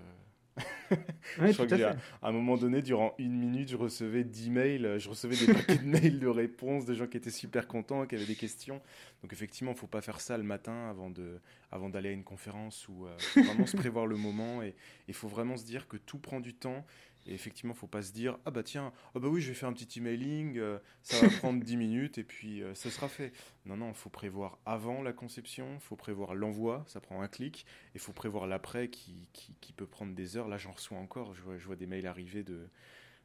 je 1.40 1.54
crois 1.54 1.66
que 1.66 1.82
à, 1.82 1.96
un 2.22 2.32
moment 2.32 2.58
donné, 2.58 2.82
durant 2.82 3.14
une 3.18 3.38
minute, 3.38 3.70
je 3.70 3.78
recevais 3.78 4.24
10 4.24 4.50
mails, 4.50 4.96
je 5.00 5.10
recevais 5.10 5.36
des 5.38 5.54
paquets 5.54 5.78
de 5.78 5.86
mails 5.86 6.20
de 6.20 6.28
réponses, 6.28 6.86
des 6.86 6.96
gens 6.96 7.08
qui 7.08 7.18
étaient 7.18 7.32
super 7.32 7.68
contents, 7.68 8.06
qui 8.06 8.16
avaient 8.16 8.26
des 8.26 8.36
questions. 8.36 8.82
Donc 9.22 9.32
effectivement, 9.32 9.72
il 9.72 9.76
ne 9.76 9.80
faut 9.80 9.88
pas 9.88 10.02
faire 10.02 10.20
ça 10.20 10.38
le 10.38 10.44
matin 10.44 10.90
avant 10.90 11.10
de, 11.10 11.40
avant 11.72 11.90
d'aller 11.90 12.10
à 12.10 12.12
une 12.12 12.24
conférence 12.24 12.88
ou 12.90 13.06
euh, 13.06 13.16
vraiment 13.36 13.66
se 13.66 13.78
prévoir 13.78 14.08
le 14.08 14.18
moment 14.18 14.62
et 14.62 14.76
il 15.08 15.14
faut 15.14 15.30
vraiment 15.30 15.56
se 15.56 15.66
dire 15.66 15.88
que 15.88 15.98
tout 15.98 16.18
prend 16.18 16.40
du 16.40 16.54
temps 16.54 16.86
et 17.26 17.34
effectivement, 17.34 17.74
faut 17.74 17.88
pas 17.88 18.02
se 18.02 18.12
dire 18.12 18.38
ah 18.46 18.52
bah 18.52 18.64
tiens, 18.64 18.92
ah 19.16 19.20
bah 19.20 19.28
oui, 19.28 19.42
je 19.42 19.50
vais 19.50 19.54
faire 19.54 19.70
un 19.70 19.74
petit 19.74 20.00
emailing, 20.00 20.58
euh, 20.58 20.80
ça 21.04 21.20
va 21.20 21.30
prendre 21.38 21.64
10 21.64 21.78
minutes 21.78 22.18
et 22.18 22.24
puis 22.24 22.64
euh, 22.64 22.74
ce 22.74 22.90
sera 22.90 23.10
fait. 23.10 23.34
Non 23.66 23.78
non, 23.78 23.90
il 23.90 23.96
faut 23.96 24.10
prévoir 24.10 24.58
avant 24.66 25.02
la 25.02 25.14
conception, 25.14 25.76
il 25.76 25.80
faut 25.82 25.96
prévoir 25.96 26.34
l'envoi, 26.34 26.84
ça 26.88 27.00
prend 27.00 27.22
un 27.22 27.28
clic, 27.28 27.66
et 27.90 27.96
il 27.96 28.02
faut 28.02 28.14
prévoir 28.14 28.48
l'après 28.48 28.90
qui, 28.90 29.30
qui, 29.34 29.74
peut 29.74 29.88
prendre 29.88 30.14
des 30.14 30.38
heures. 30.38 30.48
Là, 30.48 30.58
j'en 30.58 30.72
reçois 30.72 30.98
encore, 30.98 31.34
je 31.34 31.42
vois, 31.42 31.58
je 31.58 31.66
vois 31.66 31.76
des 31.76 31.88
mails 31.88 32.08
arriver 32.08 32.44
de, 32.44 32.68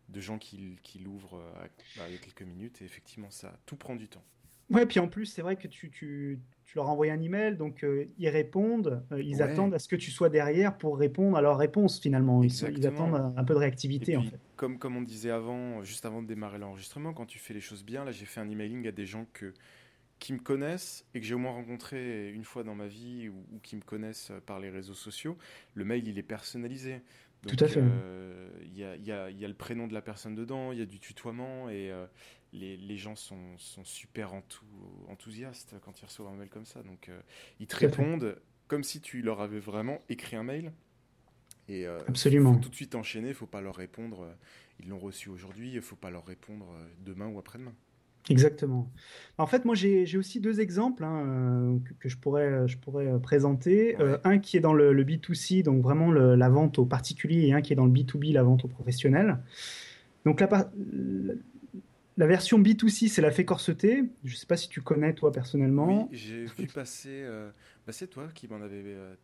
de 0.08 0.20
gens 0.20 0.38
qui, 0.38 0.78
qui 0.82 0.98
l'ouvrent 0.98 1.38
euh, 1.38 1.66
bah, 1.96 2.04
il 2.08 2.12
y 2.12 2.16
a 2.16 2.20
quelques 2.20 2.42
minutes 2.42 2.82
et 2.82 2.84
effectivement, 2.84 3.30
ça 3.30 3.58
tout 3.66 3.76
prend 3.76 3.96
du 3.96 4.08
temps. 4.08 4.24
Ouais, 4.70 4.84
puis 4.84 4.98
en 4.98 5.08
plus, 5.08 5.26
c'est 5.26 5.42
vrai 5.42 5.56
que 5.56 5.68
tu, 5.68 5.90
tu, 5.90 6.40
tu, 6.64 6.76
leur 6.76 6.88
envoies 6.88 7.12
un 7.12 7.20
email, 7.20 7.56
donc 7.56 7.84
euh, 7.84 8.06
ils 8.18 8.28
répondent, 8.28 9.04
euh, 9.12 9.22
ils 9.22 9.40
attendent 9.40 9.74
à 9.74 9.78
ce 9.78 9.86
que 9.86 9.94
tu 9.94 10.10
sois 10.10 10.28
derrière 10.28 10.76
pour 10.76 10.98
répondre 10.98 11.36
à 11.36 11.40
leur 11.40 11.56
réponse 11.56 12.00
finalement. 12.00 12.42
Ils, 12.42 12.86
attendent 12.86 13.32
un 13.36 13.44
peu 13.44 13.54
de 13.54 13.58
réactivité 13.60 14.16
en 14.16 14.22
fait. 14.22 14.38
Comme, 14.56 14.78
comme 14.78 14.96
on 14.96 15.02
disait 15.02 15.30
avant, 15.30 15.82
juste 15.84 16.04
avant 16.04 16.20
de 16.20 16.26
démarrer 16.26 16.58
l'enregistrement, 16.58 17.12
quand 17.12 17.26
tu 17.26 17.38
fais 17.38 17.54
les 17.54 17.60
choses 17.60 17.84
bien, 17.84 18.04
là 18.04 18.10
j'ai 18.10 18.26
fait 18.26 18.40
un 18.40 18.48
emailing 18.48 18.88
à 18.88 18.92
des 18.92 19.06
gens 19.06 19.26
que, 19.32 19.54
qui 20.18 20.32
me 20.32 20.40
connaissent 20.40 21.06
et 21.14 21.20
que 21.20 21.26
j'ai 21.26 21.34
au 21.34 21.38
moins 21.38 21.52
rencontré 21.52 22.30
une 22.30 22.44
fois 22.44 22.64
dans 22.64 22.74
ma 22.74 22.88
vie 22.88 23.28
ou, 23.28 23.60
qui 23.62 23.76
me 23.76 23.82
connaissent 23.82 24.32
par 24.46 24.58
les 24.58 24.70
réseaux 24.70 24.94
sociaux. 24.94 25.38
Le 25.74 25.84
mail, 25.84 26.08
il 26.08 26.18
est 26.18 26.24
personnalisé. 26.24 27.02
Tout 27.46 27.56
à 27.60 27.68
fait. 27.68 27.82
Il 28.62 28.76
y, 28.76 28.82
a, 28.82 28.96
y, 28.96 29.12
a, 29.12 29.30
y, 29.30 29.44
a, 29.44 29.48
le 29.48 29.54
prénom 29.54 29.86
de 29.86 29.94
la 29.94 30.02
personne 30.02 30.34
dedans, 30.34 30.72
il 30.72 30.80
y 30.80 30.82
a 30.82 30.86
du 30.86 30.98
tutoiement 30.98 31.68
et 31.70 31.92
les, 32.56 32.96
gens 32.96 33.16
sont, 33.16 33.56
super 33.84 34.32
enthousiastes 35.08 35.74
quand 35.84 36.00
ils 36.00 36.04
reçoivent 36.04 36.28
un 36.28 36.36
mail 36.36 36.48
comme 36.48 36.64
ça. 36.64 36.82
Donc, 36.82 37.08
euh, 37.08 37.20
ils 37.60 37.66
te 37.66 37.76
répondent 37.76 38.36
comme 38.68 38.82
si 38.82 39.00
tu 39.00 39.22
leur 39.22 39.40
avais 39.40 39.60
vraiment 39.60 40.00
écrit 40.08 40.36
un 40.36 40.42
mail. 40.42 40.72
Et 41.68 41.86
euh, 41.86 41.98
Absolument. 42.08 42.54
Faut 42.54 42.60
tout 42.60 42.68
de 42.68 42.74
suite 42.74 42.94
enchaîner, 42.94 43.28
il 43.28 43.34
faut 43.34 43.46
pas 43.46 43.60
leur 43.60 43.76
répondre. 43.76 44.22
Euh, 44.22 44.32
ils 44.80 44.88
l'ont 44.88 44.98
reçu 44.98 45.28
aujourd'hui, 45.28 45.72
il 45.74 45.80
faut 45.80 45.96
pas 45.96 46.10
leur 46.10 46.24
répondre 46.26 46.66
demain 47.04 47.28
ou 47.28 47.38
après-demain. 47.38 47.72
Exactement. 48.28 48.90
En 49.38 49.46
fait, 49.46 49.64
moi, 49.64 49.76
j'ai 49.76 50.18
aussi 50.18 50.40
deux 50.40 50.60
exemples 50.60 51.04
hein, 51.04 51.78
que, 52.00 52.08
je 52.08 52.16
pourrais, 52.16 52.66
je 52.66 52.76
pourrais 52.76 53.20
présenter. 53.20 53.96
un 54.24 54.38
qui 54.38 54.56
est 54.56 54.60
dans 54.60 54.74
le, 54.74 55.04
B2C, 55.04 55.62
donc 55.62 55.80
vraiment 55.80 56.10
la 56.10 56.48
vente 56.48 56.78
aux 56.78 56.84
particuliers, 56.84 57.46
et 57.46 57.52
un 57.52 57.62
qui 57.62 57.72
est 57.72 57.76
dans 57.76 57.86
le 57.86 57.92
B2B, 57.92 58.32
la 58.32 58.42
vente 58.42 58.64
aux 58.64 58.68
professionnels. 58.68 59.38
Donc, 60.24 60.40
la, 60.40 60.48
la 62.16 62.26
version 62.26 62.58
B2C, 62.60 63.08
c'est 63.08 63.22
la 63.22 63.30
fée 63.30 63.44
corsetée. 63.44 64.04
Je 64.24 64.32
ne 64.32 64.36
sais 64.36 64.46
pas 64.46 64.56
si 64.56 64.68
tu 64.68 64.80
connais, 64.80 65.14
toi, 65.14 65.32
personnellement. 65.32 66.08
Oui, 66.10 66.16
j'ai 66.16 66.46
vu 66.46 66.66
passer. 66.66 67.22
Euh, 67.22 67.50
bah, 67.86 67.92
c'est 67.92 68.06
toi 68.06 68.28
qui 68.34 68.48
m'en 68.48 68.56
avais, 68.56 68.82
euh, 68.84 69.14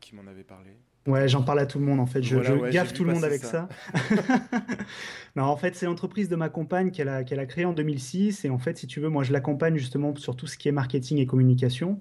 qui 0.00 0.14
m'en 0.14 0.26
avait 0.26 0.44
parlé. 0.44 0.70
Ouais, 1.06 1.26
j'en 1.28 1.42
parle 1.42 1.58
à 1.58 1.66
tout 1.66 1.80
le 1.80 1.84
monde 1.84 1.98
en 1.98 2.06
fait. 2.06 2.22
Je, 2.22 2.70
gaffe 2.70 2.92
tout 2.92 3.02
le 3.02 3.12
monde 3.12 3.24
avec 3.24 3.42
ça. 3.42 3.68
non, 5.36 5.44
en 5.44 5.56
fait, 5.56 5.74
c'est 5.74 5.86
l'entreprise 5.86 6.28
de 6.28 6.36
ma 6.36 6.48
compagne 6.48 6.92
qu'elle 6.92 7.08
a, 7.08 7.24
qu'elle 7.24 7.40
a 7.40 7.46
créée 7.46 7.64
en 7.64 7.72
2006. 7.72 8.44
Et 8.44 8.50
en 8.50 8.58
fait, 8.58 8.78
si 8.78 8.86
tu 8.86 9.00
veux, 9.00 9.08
moi, 9.08 9.24
je 9.24 9.32
l'accompagne 9.32 9.76
justement 9.76 10.14
sur 10.14 10.36
tout 10.36 10.46
ce 10.46 10.56
qui 10.56 10.68
est 10.68 10.72
marketing 10.72 11.18
et 11.18 11.26
communication. 11.26 12.00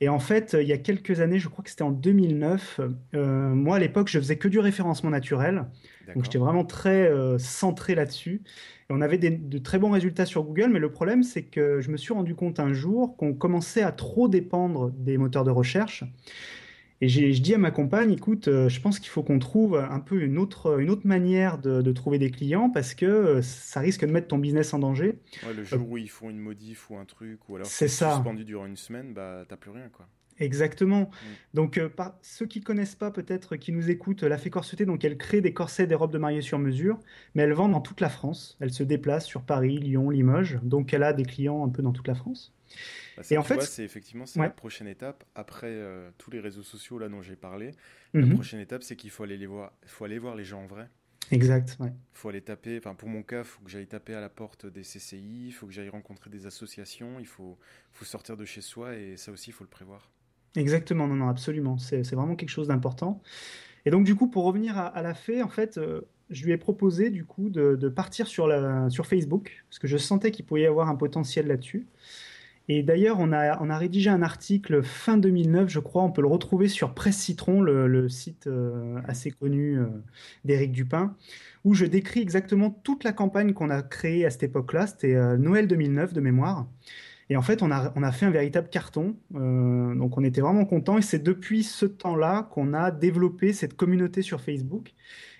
Et 0.00 0.08
en 0.08 0.18
fait, 0.18 0.56
il 0.60 0.66
y 0.66 0.72
a 0.72 0.78
quelques 0.78 1.20
années, 1.20 1.38
je 1.38 1.48
crois 1.48 1.62
que 1.62 1.70
c'était 1.70 1.82
en 1.82 1.92
2009, 1.92 2.80
euh, 3.14 3.54
moi 3.54 3.76
à 3.76 3.78
l'époque, 3.78 4.08
je 4.08 4.18
faisais 4.18 4.36
que 4.36 4.48
du 4.48 4.58
référencement 4.58 5.10
naturel. 5.10 5.66
Donc 6.14 6.24
j'étais 6.24 6.38
vraiment 6.38 6.64
très 6.64 7.08
euh, 7.08 7.38
centré 7.38 7.94
là-dessus. 7.94 8.42
Et 8.90 8.92
on 8.92 9.00
avait 9.00 9.18
de 9.18 9.58
très 9.58 9.78
bons 9.78 9.90
résultats 9.90 10.26
sur 10.26 10.42
Google, 10.42 10.70
mais 10.70 10.78
le 10.78 10.90
problème, 10.90 11.22
c'est 11.22 11.42
que 11.42 11.80
je 11.80 11.90
me 11.90 11.96
suis 11.96 12.12
rendu 12.12 12.34
compte 12.34 12.60
un 12.60 12.72
jour 12.72 13.16
qu'on 13.16 13.32
commençait 13.32 13.82
à 13.82 13.92
trop 13.92 14.28
dépendre 14.28 14.90
des 14.90 15.16
moteurs 15.16 15.44
de 15.44 15.50
recherche. 15.50 16.04
Et 17.04 17.08
je 17.08 17.42
dis 17.42 17.52
à 17.52 17.58
ma 17.58 17.70
compagne, 17.70 18.12
écoute, 18.12 18.48
euh, 18.48 18.70
je 18.70 18.80
pense 18.80 18.98
qu'il 18.98 19.10
faut 19.10 19.22
qu'on 19.22 19.38
trouve 19.38 19.76
un 19.76 20.00
peu 20.00 20.22
une 20.22 20.38
autre, 20.38 20.80
une 20.80 20.88
autre 20.88 21.06
manière 21.06 21.58
de, 21.58 21.92
trouver 21.92 22.18
des 22.18 22.30
clients 22.30 22.70
parce 22.70 22.94
que 22.94 23.04
euh, 23.04 23.42
ça 23.42 23.80
risque 23.80 24.06
de 24.06 24.10
mettre 24.10 24.28
ton 24.28 24.38
business 24.38 24.72
en 24.72 24.78
danger. 24.78 25.18
le 25.54 25.64
jour 25.64 25.86
où 25.90 25.98
ils 25.98 26.08
font 26.08 26.30
une 26.30 26.38
modif 26.38 26.88
ou 26.88 26.96
un 26.96 27.04
truc, 27.04 27.46
ou 27.50 27.56
alors 27.56 27.66
c'est 27.66 27.88
suspendu 27.88 28.44
durant 28.44 28.64
une 28.64 28.78
semaine, 28.78 29.12
bah 29.12 29.44
t'as 29.46 29.56
plus 29.56 29.70
rien 29.70 29.90
quoi. 29.92 30.08
Exactement. 30.38 31.02
Mm. 31.02 31.26
Donc, 31.52 31.78
euh, 31.78 31.90
ceux 32.22 32.46
qui 32.46 32.62
connaissent 32.62 32.96
pas, 32.96 33.10
peut-être, 33.10 33.56
qui 33.56 33.70
nous 33.70 33.90
écoutent, 33.90 34.22
la 34.22 34.38
Fée 34.38 34.50
Corsetée, 34.50 34.86
donc 34.86 35.04
elle 35.04 35.18
crée 35.18 35.42
des 35.42 35.52
corsets, 35.52 35.86
des 35.86 35.94
robes 35.94 36.12
de 36.12 36.18
mariée 36.18 36.40
sur 36.40 36.58
mesure, 36.58 36.98
mais 37.34 37.42
elle 37.42 37.52
vend 37.52 37.68
dans 37.68 37.82
toute 37.82 38.00
la 38.00 38.08
France. 38.08 38.56
Elle 38.60 38.72
se 38.72 38.82
déplace 38.82 39.26
sur 39.26 39.42
Paris, 39.42 39.76
Lyon, 39.76 40.08
Limoges, 40.08 40.58
donc 40.62 40.94
elle 40.94 41.02
a 41.02 41.12
des 41.12 41.24
clients 41.24 41.64
un 41.64 41.68
peu 41.68 41.82
dans 41.82 41.92
toute 41.92 42.08
la 42.08 42.14
France. 42.14 42.54
Bah, 43.16 43.22
et 43.30 43.38
en 43.38 43.42
fait, 43.42 43.62
c'est 43.62 43.84
effectivement 43.84 44.24
la 44.36 44.50
prochaine 44.50 44.88
étape 44.88 45.24
après 45.34 45.70
euh, 45.70 46.10
tous 46.18 46.30
les 46.30 46.40
réseaux 46.40 46.62
sociaux 46.62 46.98
là 46.98 47.08
dont 47.08 47.22
j'ai 47.22 47.36
parlé. 47.36 47.72
La 48.12 48.26
mhm. 48.26 48.34
prochaine 48.34 48.60
étape, 48.60 48.82
c'est 48.82 48.96
qu'il 48.96 49.10
faut 49.10 49.24
aller 49.24 49.36
les 49.36 49.46
voir, 49.46 49.72
faut 49.86 50.04
aller 50.04 50.18
voir 50.18 50.36
les 50.36 50.44
gens 50.44 50.62
en 50.62 50.66
vrai. 50.66 50.88
Exact. 51.30 51.76
Ouais. 51.80 51.92
Faut 52.12 52.28
aller 52.28 52.42
taper. 52.42 52.78
Enfin, 52.78 52.94
pour 52.94 53.08
mon 53.08 53.22
cas, 53.22 53.40
il 53.40 53.44
faut 53.44 53.62
que 53.62 53.70
j'aille 53.70 53.86
taper 53.86 54.14
à 54.14 54.20
la 54.20 54.28
porte 54.28 54.66
des 54.66 54.82
CCI. 54.82 55.46
Il 55.46 55.52
faut 55.52 55.66
que 55.66 55.72
j'aille 55.72 55.88
rencontrer 55.88 56.30
des 56.30 56.46
associations. 56.46 57.18
Il 57.18 57.26
faut, 57.26 57.58
faut 57.92 58.04
sortir 58.04 58.36
de 58.36 58.44
chez 58.44 58.60
soi 58.60 58.94
et 58.96 59.16
ça 59.16 59.32
aussi, 59.32 59.50
il 59.50 59.52
faut 59.52 59.64
le 59.64 59.70
prévoir. 59.70 60.10
Exactement. 60.56 61.06
Non, 61.06 61.14
non, 61.14 61.28
absolument. 61.28 61.78
C'est 61.78 62.02
vraiment 62.12 62.36
quelque 62.36 62.50
chose 62.50 62.68
d'important. 62.68 63.22
Et 63.86 63.90
donc, 63.90 64.04
du 64.04 64.14
coup, 64.14 64.28
pour 64.28 64.44
revenir 64.44 64.78
à, 64.78 65.02
la 65.02 65.14
fée, 65.14 65.42
en 65.42 65.48
fait, 65.48 65.78
euh, 65.78 66.02
je 66.30 66.44
lui 66.44 66.52
ai 66.52 66.56
proposé 66.56 67.10
du 67.10 67.24
coup 67.24 67.50
de, 67.50 67.76
de 67.76 67.88
partir 67.88 68.26
sur, 68.26 68.46
la, 68.46 68.88
sur 68.88 69.06
Facebook 69.06 69.64
parce 69.68 69.78
que 69.78 69.86
je 69.86 69.96
sentais 69.96 70.30
qu'il 70.30 70.44
pouvait 70.44 70.62
y 70.62 70.66
avoir 70.66 70.88
un 70.88 70.96
potentiel 70.96 71.46
là-dessus. 71.46 71.86
Et 72.68 72.82
d'ailleurs, 72.82 73.18
on 73.20 73.32
a, 73.32 73.62
on 73.62 73.68
a 73.68 73.76
rédigé 73.76 74.08
un 74.08 74.22
article 74.22 74.82
fin 74.82 75.18
2009, 75.18 75.68
je 75.68 75.80
crois, 75.80 76.02
on 76.02 76.10
peut 76.10 76.22
le 76.22 76.28
retrouver 76.28 76.68
sur 76.68 76.94
Presse 76.94 77.18
Citron, 77.18 77.60
le, 77.60 78.08
site 78.08 78.46
euh, 78.46 79.00
assez 79.06 79.30
connu 79.30 79.78
euh, 79.78 79.86
d'Éric 80.44 80.72
Dupin, 80.72 81.14
où 81.64 81.74
je 81.74 81.84
décris 81.84 82.20
exactement 82.20 82.70
toute 82.70 83.04
la 83.04 83.12
campagne 83.12 83.52
qu'on 83.52 83.68
a 83.68 83.82
créée 83.82 84.24
à 84.24 84.30
cette 84.30 84.44
époque-là, 84.44 84.86
c'était 84.86 85.14
euh, 85.14 85.36
Noël 85.36 85.68
2009 85.68 86.14
de 86.14 86.20
mémoire. 86.20 86.66
Et 87.30 87.36
en 87.36 87.42
fait, 87.42 87.62
on 87.62 87.70
a, 87.70 87.92
on 87.96 88.02
a 88.02 88.12
fait 88.12 88.26
un 88.26 88.30
véritable 88.30 88.68
carton, 88.68 89.16
donc 89.30 90.18
on 90.18 90.24
était 90.24 90.42
vraiment 90.42 90.66
contents, 90.66 90.98
et 90.98 91.02
c'est 91.02 91.22
depuis 91.22 91.62
ce 91.62 91.86
temps-là 91.86 92.50
qu'on 92.50 92.74
a 92.74 92.90
développé 92.90 93.54
cette 93.54 93.74
communauté 93.74 94.20
sur 94.20 94.42
Facebook. 94.42 94.92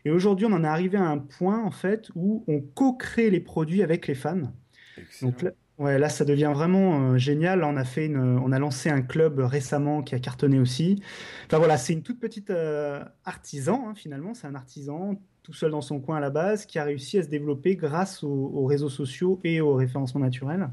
Et 0.07 0.11
aujourd'hui, 0.11 0.47
on 0.47 0.53
en 0.53 0.65
est 0.65 0.69
arrivé 0.69 0.97
à 0.97 1.05
un 1.05 1.19
point, 1.19 1.63
en 1.63 1.71
fait, 1.71 2.09
où 2.15 2.43
on 2.49 2.63
co-crée 2.63 3.29
les 3.29 3.41
produits 3.41 3.83
avec 3.83 4.07
les 4.07 4.15
fans. 4.15 4.51
Donc 5.21 5.43
là, 5.43 5.51
Ouais, 5.79 5.99
là, 5.99 6.09
ça 6.09 6.25
devient 6.25 6.53
vraiment 6.55 7.13
euh, 7.13 7.19
génial. 7.19 7.65
on 7.65 7.77
a 7.77 7.85
fait 7.85 8.07
une, 8.07 8.19
on 8.19 8.53
a 8.53 8.59
lancé 8.59 8.91
un 8.91 9.03
club 9.03 9.41
récemment 9.41 10.03
qui 10.03 10.15
a 10.15 10.21
cartonné 10.21 10.61
aussi. 10.61 11.03
Enfin 11.47 11.59
voilà, 11.59 11.77
c'est 11.77 11.93
une 11.93 12.03
toute 12.03 12.21
petite 12.21 12.51
euh, 12.51 13.05
artisan 13.25 13.89
hein, 13.89 13.95
finalement. 13.95 14.35
C'est 14.35 14.47
un 14.47 14.55
artisan 14.55 15.21
tout 15.43 15.53
seul 15.53 15.73
dans 15.73 15.83
son 15.83 16.01
coin 16.01 16.19
à 16.19 16.21
la 16.21 16.31
base 16.31 16.65
qui 16.65 16.79
a 16.79 16.85
réussi 16.85 17.19
à 17.19 17.23
se 17.23 17.29
développer 17.29 17.77
grâce 17.77 18.23
aux, 18.23 18.65
réseaux 18.67 18.89
sociaux 18.89 19.41
et 19.45 19.61
au 19.61 19.75
référencement 19.75 20.21
naturel. 20.21 20.71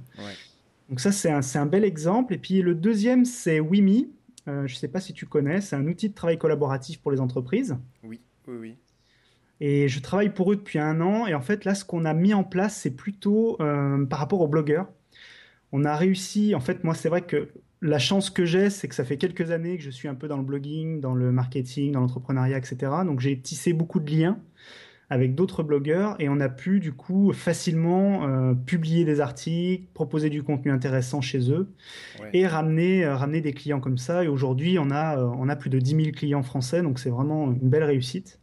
Donc 0.87 0.99
ça, 0.99 1.11
c'est 1.11 1.31
un, 1.31 1.41
un, 1.55 1.65
bel 1.65 1.83
exemple. 1.83 2.33
Et 2.33 2.37
puis 2.37 2.61
le 2.61 2.75
deuxième, 2.75 3.25
c'est 3.25 3.59
Wimi. 3.59 4.11
Euh, 4.47 4.67
je 4.67 4.73
ne 4.75 4.77
sais 4.79 4.87
pas 4.87 4.99
si 4.99 5.13
tu 5.13 5.25
connais. 5.25 5.61
C'est 5.61 5.75
un 5.75 5.87
outil 5.87 6.09
de 6.09 6.13
travail 6.13 6.37
collaboratif 6.37 7.01
pour 7.01 7.11
les 7.11 7.19
entreprises. 7.19 7.75
Oui, 8.03 8.21
oui, 8.47 8.57
oui. 8.59 8.77
Et 9.61 9.87
je 9.87 9.99
travaille 9.99 10.31
pour 10.31 10.51
eux 10.51 10.55
depuis 10.55 10.79
un 10.79 10.99
an. 11.01 11.27
Et 11.27 11.35
en 11.35 11.39
fait, 11.39 11.63
là, 11.65 11.75
ce 11.75 11.85
qu'on 11.85 12.03
a 12.03 12.13
mis 12.13 12.33
en 12.33 12.43
place, 12.43 12.75
c'est 12.75 12.95
plutôt 12.95 13.57
euh, 13.61 14.03
par 14.05 14.19
rapport 14.19 14.41
aux 14.41 14.47
blogueurs. 14.47 14.87
On 15.71 15.85
a 15.85 15.95
réussi, 15.95 16.55
en 16.55 16.59
fait, 16.59 16.83
moi, 16.83 16.95
c'est 16.95 17.09
vrai 17.09 17.21
que 17.21 17.49
la 17.81 17.99
chance 17.99 18.29
que 18.31 18.43
j'ai, 18.43 18.71
c'est 18.71 18.87
que 18.87 18.95
ça 18.95 19.05
fait 19.05 19.17
quelques 19.17 19.51
années 19.51 19.77
que 19.77 19.83
je 19.83 19.91
suis 19.91 20.07
un 20.07 20.15
peu 20.15 20.27
dans 20.27 20.37
le 20.37 20.43
blogging, 20.43 20.99
dans 20.99 21.13
le 21.13 21.31
marketing, 21.31 21.91
dans 21.93 22.01
l'entrepreneuriat, 22.01 22.57
etc. 22.57 22.91
Donc, 23.05 23.19
j'ai 23.19 23.39
tissé 23.39 23.71
beaucoup 23.71 23.99
de 23.99 24.11
liens 24.11 24.39
avec 25.11 25.35
d'autres 25.35 25.61
blogueurs 25.61 26.15
et 26.19 26.27
on 26.27 26.39
a 26.39 26.49
pu, 26.49 26.79
du 26.79 26.93
coup, 26.93 27.31
facilement 27.31 28.27
euh, 28.27 28.53
publier 28.55 29.05
des 29.05 29.19
articles, 29.19 29.85
proposer 29.93 30.31
du 30.31 30.41
contenu 30.41 30.71
intéressant 30.71 31.21
chez 31.21 31.51
eux 31.51 31.71
et 32.33 32.47
ramener, 32.47 33.05
euh, 33.05 33.15
ramener 33.15 33.41
des 33.41 33.53
clients 33.53 33.79
comme 33.79 33.99
ça. 33.99 34.23
Et 34.23 34.27
aujourd'hui, 34.27 34.79
on 34.79 34.89
a, 34.89 35.17
on 35.19 35.49
a 35.49 35.55
plus 35.55 35.69
de 35.69 35.79
10 35.79 35.95
000 35.95 36.11
clients 36.15 36.43
français, 36.43 36.81
donc 36.81 36.97
c'est 36.97 37.11
vraiment 37.11 37.51
une 37.51 37.69
belle 37.69 37.83
réussite. 37.83 38.40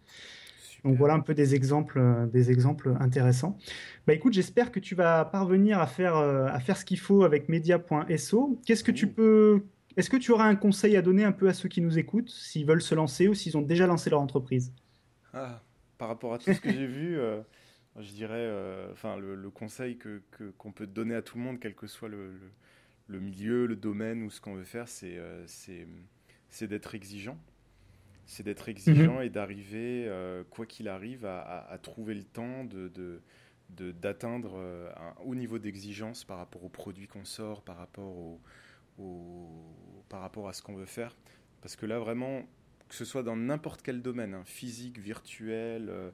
Donc 0.85 0.97
voilà 0.97 1.15
un 1.15 1.21
peu 1.21 1.35
des 1.35 1.55
exemples, 1.55 1.99
euh, 1.99 2.27
des 2.27 2.51
exemples 2.51 2.95
intéressants. 3.01 3.59
Bah 4.07 4.15
écoute, 4.15 4.33
j'espère 4.33 4.71
que 4.71 4.81
tu 4.81 4.95
vas 4.95 5.25
parvenir 5.25 5.81
à 5.81 5.87
faire, 5.87 6.17
euh, 6.17 6.47
à 6.47 6.61
faire 6.61 6.77
ce 6.77 6.85
qu'il 6.85 6.99
faut 6.99 7.25
avec 7.25 7.49
media.so. 7.49 8.61
Qu'est-ce 8.65 8.85
que 8.85 8.93
tu 8.93 9.09
peux, 9.09 9.65
est-ce 9.97 10.09
que 10.09 10.17
tu 10.17 10.31
auras 10.31 10.47
un 10.47 10.57
conseil 10.57 10.97
à 10.97 11.03
donner 11.03 11.25
un 11.25 11.33
peu 11.33 11.49
à 11.49 11.55
ceux 11.55 11.69
qui 11.69 11.81
nous 11.81 11.99
écoutent, 11.99 12.31
s'ils 12.31 12.67
veulent 12.67 12.83
se 12.83 12.95
lancer 12.95 13.29
ou 13.29 13.35
s'ils 13.35 13.57
ont 13.57 13.63
déjà 13.63 13.87
lancé 13.87 14.11
leur 14.11 14.21
entreprise? 14.21 14.73
Ah, 15.35 15.63
Par 15.99 16.09
rapport 16.09 16.35
à 16.35 16.39
tout 16.39 16.53
ce 16.53 16.61
que 16.61 16.73
j'ai 16.73 16.87
vu, 16.87 17.19
euh, 17.19 17.41
je 17.99 18.13
dirais, 18.13 18.49
enfin 18.93 19.17
le, 19.19 19.51
conseil 19.51 19.99
que 19.99 20.23
qu'on 20.57 20.71
peut 20.71 20.87
donner 20.87 21.17
à 21.17 21.23
tout 21.23 21.39
le 21.39 21.45
monde, 21.45 21.59
quel 21.61 21.75
que 21.75 21.89
soit 21.89 22.09
le, 22.09 22.33
le 23.09 23.21
milieu, 23.21 23.67
le 23.67 23.75
domaine 23.75 24.23
ou 24.23 24.31
ce 24.31 24.41
qu'on 24.41 24.55
veut 24.55 24.65
faire, 24.65 24.89
c'est 24.89 25.19
c'est 26.51 26.69
d'être 26.69 26.95
exigeant 26.95 27.37
c'est 28.29 28.43
d'être 28.43 28.69
exigeant 28.69 29.17
mhm. 29.17 29.23
et 29.23 29.31
d'arriver, 29.31 30.05
euh, 30.07 30.45
quoi 30.51 30.67
qu'il 30.67 30.87
arrive, 30.87 31.25
à, 31.25 31.79
trouver 31.83 32.15
le 32.15 32.25
temps 32.25 32.63
de, 32.65 33.23
d'atteindre 33.71 34.53
euh, 34.59 34.93
un 34.97 35.15
haut 35.25 35.35
niveau 35.35 35.59
d'exigence 35.59 36.25
par 36.25 36.37
rapport 36.37 36.63
aux 36.63 36.69
produits 36.69 37.09
qu'on 37.09 37.25
sort, 37.25 37.63
par 37.63 37.79
rapport, 37.79 38.15
au, 38.17 38.39
par 40.11 40.21
rapport 40.21 40.47
à 40.47 40.53
ce 40.53 40.63
qu'on 40.63 40.75
veut 40.75 40.85
faire. 40.85 41.17
Parce 41.63 41.75
que 41.75 41.87
là, 41.87 41.99
vraiment, 41.99 42.43
que 42.91 42.95
ce 42.95 43.07
soit 43.07 43.23
dans 43.23 43.35
n'importe 43.35 43.81
quel 43.81 44.03
domaine, 44.03 44.35
hein, 44.35 44.45
physique, 44.45 44.99
virtuel, 44.99 45.89
euh, 45.89 46.11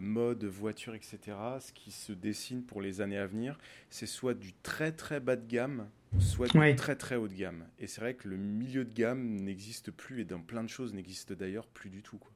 mode, 0.00 0.44
voiture, 0.44 0.94
etc., 0.94 1.18
ce 1.60 1.72
qui 1.72 1.90
se 1.90 2.12
dessine 2.12 2.62
pour 2.62 2.80
les 2.80 3.00
années 3.00 3.18
à 3.18 3.26
venir, 3.26 3.58
c'est 3.90 4.06
soit 4.06 4.34
du 4.34 4.52
très 4.62 4.92
très 4.92 5.20
bas 5.20 5.36
de 5.36 5.46
gamme, 5.46 5.88
soit 6.18 6.48
très 6.76 6.96
très 6.96 7.16
haut 7.16 7.28
de 7.28 7.34
gamme. 7.34 7.64
Et 7.78 7.86
c'est 7.86 8.00
vrai 8.00 8.14
que 8.14 8.28
le 8.28 8.36
milieu 8.36 8.84
de 8.84 8.92
gamme 8.92 9.36
n'existe 9.40 9.90
plus 9.90 10.20
et 10.20 10.24
dans 10.24 10.40
plein 10.40 10.64
de 10.64 10.68
choses 10.68 10.94
n'existe 10.94 11.32
d'ailleurs 11.32 11.66
plus 11.66 11.90
du 11.90 12.02
tout. 12.02 12.18
Quoi. 12.18 12.30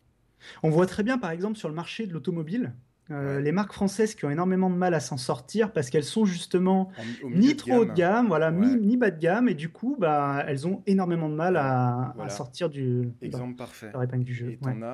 On 0.63 0.71
voit 0.71 0.87
très 0.87 1.03
bien 1.03 1.19
par 1.19 1.31
exemple 1.31 1.59
sur 1.59 1.69
le 1.69 1.75
marché 1.75 2.07
de 2.07 2.13
l'automobile. 2.13 2.75
Euh, 3.11 3.41
les 3.41 3.53
marques 3.53 3.73
françaises 3.73 4.15
qui 4.15 4.27
ont 4.27 4.31
énormément 4.31 4.69
de 4.69 4.75
mal 4.75 4.93
à 4.93 5.01
s'en 5.01 5.17
sortir 5.17 5.73
parce 5.73 5.89
qu'elles 5.89 6.05
sont 6.05 6.27
justement 6.27 6.91
ni 7.25 7.57
trop 7.57 7.77
haut 7.77 7.85
de 7.87 7.93
gamme, 7.95 8.27
voilà, 8.27 8.51
ni, 8.51 8.99
bas 8.99 9.11
de 9.11 9.19
gamme, 9.19 9.49
et 9.49 9.55
du 9.55 9.71
coup, 9.71 9.97
bah, 9.99 10.45
elles 10.47 10.67
ont 10.67 10.83
énormément 10.87 11.31
de 11.31 11.35
mal 11.35 11.57
à, 11.57 12.15
sortir 12.29 12.69
du 12.69 13.09
exemple 13.23 13.57
parfait. 13.57 13.91
du 14.19 14.35
jeu. 14.35 14.51
Et 14.51 14.57
t'en 14.59 14.83
as 14.83 14.87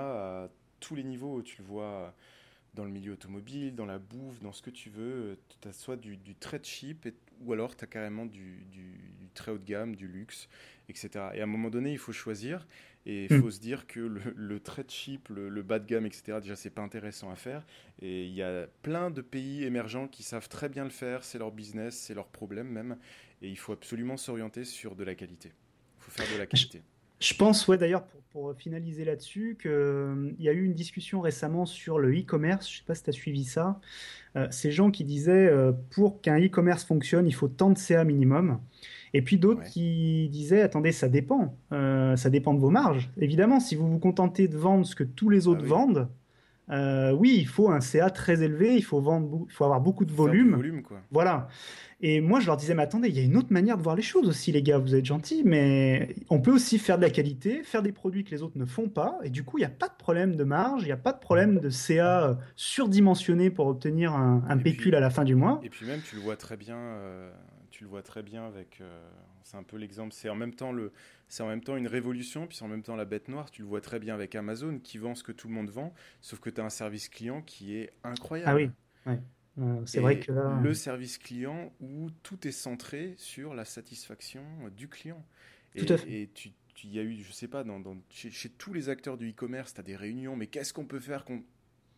à 0.45 0.49
tous 0.79 0.95
les 0.95 1.03
niveaux, 1.03 1.43
tu 1.43 1.61
le 1.61 1.67
vois 1.67 2.15
dans 2.75 2.85
le 2.85 2.91
milieu 2.91 3.13
automobile, 3.13 3.75
dans 3.75 3.87
la 3.87 3.99
bouffe, 3.99 4.41
dans 4.41 4.53
ce 4.53 4.63
que 4.63 4.71
tu 4.71 4.91
veux. 4.91 5.39
Tu 5.61 5.69
as 5.69 5.73
soit 5.73 5.97
du, 5.97 6.19
très 6.35 6.61
cheap, 6.63 7.09
ou 7.41 7.53
alors 7.53 7.77
tu 7.77 7.85
as 7.85 7.87
carrément 7.87 8.27
du, 8.27 8.67
très 9.35 9.53
haut 9.53 9.59
de 9.59 9.65
gamme, 9.65 9.97
du 9.97 10.09
luxe, 10.09 10.49
etc. 10.89 11.11
Et 11.35 11.41
à 11.41 11.45
un 11.45 11.47
moment 11.47 11.71
donné, 11.71 11.93
il 11.93 11.99
faut 11.99 12.13
choisir. 12.13 12.67
Et 13.07 13.27
il 13.27 13.37
hmm. 13.37 13.43
faut 13.43 13.51
se 13.51 13.61
dire 13.61 13.87
que 13.87 14.01
le, 14.01 14.61
très 14.61 14.85
cheap, 14.89 15.29
le, 15.29 15.63
bas 15.63 15.79
de 15.79 15.87
gamme, 15.87 16.07
etc., 16.07 16.39
déjà, 16.41 16.57
c'est 16.57 16.71
pas 16.71 16.83
intéressant 16.83 17.31
à 17.31 17.37
faire. 17.37 17.65
Et 18.01 18.25
il 18.25 18.33
y 18.33 18.43
a 18.43 18.67
plein 18.83 19.11
de 19.11 19.21
pays 19.21 19.65
émergents 19.65 20.09
qui 20.09 20.23
savent 20.23 20.49
très 20.49 20.69
bien 20.69 20.85
le 20.85 20.91
faire. 20.91 21.23
C'est 21.23 21.39
leur 21.39 21.53
business, 21.53 21.97
c'est 21.97 22.15
leur 22.15 22.29
problème 22.29 22.69
même. 22.69 22.97
Et 23.43 23.49
il 23.49 23.59
faut 23.59 23.73
absolument 23.73 24.17
s'orienter 24.17 24.65
sur 24.65 24.97
de 24.97 25.05
la 25.05 25.15
qualité. 25.15 25.53
Il 25.99 26.03
faut 26.05 26.11
faire 26.11 26.33
de 26.33 26.39
la 26.39 26.47
qualité. 26.47 26.83
Je 27.21 27.35
pense, 27.35 27.67
ouais, 27.69 27.79
d'ailleurs, 27.79 28.05
pour, 28.33 28.55
finaliser 28.57 29.05
là-dessus, 29.05 29.57
qu'il 29.61 29.71
euh, 29.71 30.33
y 30.41 30.49
a 30.49 30.53
eu 30.53 30.65
une 30.65 30.75
discussion 30.75 31.21
récemment 31.21 31.67
sur 31.67 32.01
le 32.01 32.13
e-commerce. 32.19 32.69
Je 32.69 32.75
ne 32.75 32.79
sais 32.79 32.85
pas 32.85 32.95
si 32.97 33.05
tu 33.05 33.11
as 33.11 33.13
suivi 33.13 33.45
ça. 33.45 33.81
Euh, 34.35 34.49
ces 34.51 34.73
gens 34.73 34.91
qui 34.91 35.05
disaient 35.05 35.47
euh, 35.47 35.71
pour 35.91 36.21
qu'un 36.21 36.41
e-commerce 36.41 36.85
fonctionne, 36.85 37.29
il 37.29 37.33
faut 37.33 37.47
tant 37.47 37.71
de 37.71 37.79
CA 37.79 38.03
minimum. 38.03 38.59
Et 39.13 39.23
puis 39.23 39.39
d'autres 39.39 39.63
qui 39.63 40.29
disaient 40.31 40.63
attendez, 40.63 40.91
ça 40.91 41.09
dépend. 41.09 41.57
ça 41.71 42.31
dépend 42.31 42.53
de 42.53 42.59
vos 42.59 42.71
marges. 42.71 43.09
Évidemment, 43.17 43.61
si 43.61 43.77
vous 43.77 43.89
vous 43.89 44.01
contentez 44.01 44.49
de 44.49 44.57
vendre 44.57 44.85
ce 44.85 44.97
que 44.97 45.05
tous 45.05 45.31
les 45.31 45.47
autres 45.47 45.63
ah 45.67 45.69
vendent, 45.69 46.09
oui, 46.69 47.37
il 47.39 47.47
faut 47.47 47.71
un 47.71 47.81
CA 47.81 48.11
très 48.11 48.43
élevé, 48.43 48.77
il 48.77 48.83
faut, 48.83 49.01
vendre, 49.01 49.47
il 49.47 49.53
faut 49.53 49.65
avoir 49.65 49.81
beaucoup 49.81 50.05
de 50.05 50.13
volume. 50.13 50.55
volume 50.55 50.83
quoi. 50.83 50.99
Voilà. 51.11 51.49
Et 52.07 52.21
moi, 52.21 52.39
je 52.39 52.47
leur 52.47 52.59
disais, 52.59 52.75
mais 52.75 52.83
attendez, 52.83 53.09
il 53.09 53.17
y 53.17 53.19
a 53.19 53.23
une 53.23 53.35
autre 53.35 53.51
manière 53.51 53.79
de 53.79 53.83
voir 53.83 53.97
les 53.97 54.03
choses 54.03 54.29
aussi, 54.29 54.53
les 54.53 54.63
gars, 54.63 54.77
vous 54.77 54.95
êtes 54.95 55.07
gentils, 55.07 55.43
mais 55.43 56.15
on 56.29 56.39
peut 56.39 56.53
aussi 56.53 56.79
faire 56.79 56.99
de 56.99 57.03
la 57.03 57.09
qualité, 57.09 57.63
faire 57.63 57.83
des 57.83 57.93
produits 57.93 58.25
que 58.25 58.31
les 58.31 58.43
autres 58.43 58.59
ne 58.59 58.67
font 58.67 58.91
pas, 58.91 59.19
et 59.23 59.31
du 59.31 59.43
coup, 59.43 59.57
il 59.57 59.63
n'y 59.63 59.67
a 59.67 59.71
pas 59.71 59.89
de 59.89 59.95
problème 59.97 60.37
de 60.37 60.45
marge, 60.45 60.83
il 60.83 60.87
n'y 60.87 60.93
a 60.93 60.99
pas 60.99 61.13
de 61.13 61.19
problème 61.19 61.61
de 61.61 61.71
CA 61.71 62.25
euh, 62.25 62.35
surdimensionné 62.57 63.49
pour 63.49 63.69
obtenir 63.69 64.13
un, 64.13 64.59
pécule 64.59 64.95
à 64.95 65.01
la 65.01 65.09
fin 65.09 65.25
du 65.25 65.35
mois. 65.35 65.61
Et 65.63 65.71
puis 65.71 65.87
même, 65.87 66.03
tu 66.03 66.17
le 66.17 66.21
vois 66.21 66.37
très 66.37 66.59
bien, 66.59 66.77
euh, 66.77 67.33
tu 67.71 67.85
le 67.85 67.89
vois 67.89 68.03
très 68.03 68.23
bien 68.23 68.45
avec. 68.45 68.83
Euh, 68.83 69.09
c'est 69.45 69.57
un 69.57 69.63
peu 69.63 69.77
l'exemple. 69.77 70.13
C'est 70.13 70.29
en 70.29 70.35
même 70.35 70.55
temps 70.55 70.73
le, 70.73 70.91
c'est 71.29 71.43
en 71.43 71.49
même 71.49 71.63
temps 71.63 71.77
une 71.77 71.87
révolution, 71.87 72.47
puis 72.47 72.57
c'est 72.57 72.65
en 72.65 72.69
même 72.69 72.83
temps 72.83 72.97
la 72.97 73.05
bête 73.05 73.29
noire. 73.29 73.51
Tu 73.51 73.63
le 73.63 73.69
vois 73.69 73.81
très 73.81 74.01
bien 74.01 74.15
avec 74.15 74.35
Amazon 74.35 74.81
qui 74.81 74.99
vend 74.99 75.15
ce 75.15 75.23
que 75.23 75.33
tout 75.33 75.47
le 75.49 75.55
monde 75.55 75.71
vend, 75.71 75.95
sauf 76.21 76.41
que 76.41 76.51
tu 76.51 76.61
as 76.61 76.65
un 76.65 76.71
service 76.71 77.09
client 77.09 77.43
qui 77.43 77.77
est 77.77 77.93
incroyable. 78.03 78.73
Ah 79.07 79.11
oui. 79.11 79.19
Euh, 79.61 79.81
c'est 79.87 80.01
vrai 80.01 80.19
que 80.19 80.33
le 80.33 80.75
service 80.75 81.19
client 81.19 81.73
où 81.81 82.11
tout 82.25 82.49
est 82.49 82.53
centré 82.53 83.15
sur 83.19 83.55
la 83.55 83.65
satisfaction 83.65 84.43
du 84.77 84.89
client. 84.89 85.25
Et, 85.77 85.85
tout 85.85 85.93
à 85.93 85.97
fait. 85.99 86.11
Et 86.11 86.31
tu, 86.35 86.51
il 86.83 86.93
y 86.93 86.99
a 86.99 87.03
eu, 87.03 87.23
je 87.23 87.31
sais 87.31 87.47
pas, 87.47 87.63
dans, 87.63 87.83
chez, 88.11 88.49
tous 88.49 88.73
les 88.73 88.89
acteurs 88.89 89.17
du 89.17 89.31
e-commerce, 89.31 89.75
tu 89.75 89.81
as 89.81 89.85
des 89.85 89.97
réunions, 89.97 90.35
mais 90.35 90.49
qu'est-ce 90.49 90.73
qu'on 90.73 90.87
peut 90.87 91.01
faire 91.01 91.25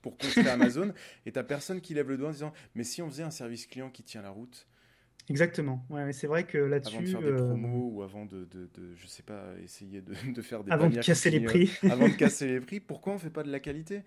pour 0.02 0.18
construire 0.18 0.48
Amazon? 0.52 0.92
Et 1.24 1.32
tu 1.32 1.42
personne 1.44 1.80
qui 1.80 1.94
lève 1.94 2.08
le 2.08 2.18
doigt 2.18 2.28
en 2.28 2.32
disant, 2.32 2.52
mais 2.74 2.84
si 2.84 3.00
on 3.00 3.08
faisait 3.08 3.22
un 3.22 3.30
service 3.30 3.66
client 3.66 3.90
qui 3.90 4.02
tient 4.02 4.22
la 4.22 4.30
route 4.30 4.66
Exactement. 5.28 5.85
Ouais, 5.90 6.12
c'est 6.12 6.26
vrai 6.26 6.45
que 6.45 6.59
là-dessus. 6.59 6.97
Avant 6.97 7.04
de 7.04 7.11
faire 7.11 7.21
des 7.21 7.28
euh, 7.28 7.49
promos 7.49 7.90
ou 7.92 8.02
avant 8.02 8.26
de, 8.26 8.45
de, 8.45 8.68
je 8.95 9.06
sais 9.06 9.23
pas, 9.23 9.42
essayer 9.62 10.00
de, 10.00 10.14
de 10.33 10.42
faire 10.42 10.62
des. 10.62 10.71
Avant 10.71 10.88
de 10.88 10.99
casser 11.00 11.30
les 11.30 11.40
prix. 11.40 11.71
avant 11.90 12.09
de 12.09 12.14
casser 12.16 12.47
les 12.47 12.61
prix, 12.61 12.80
pourquoi 12.80 13.14
on 13.14 13.18
fait 13.18 13.30
pas 13.30 13.42
de 13.42 13.50
la 13.50 13.61
qualité? 13.61 14.02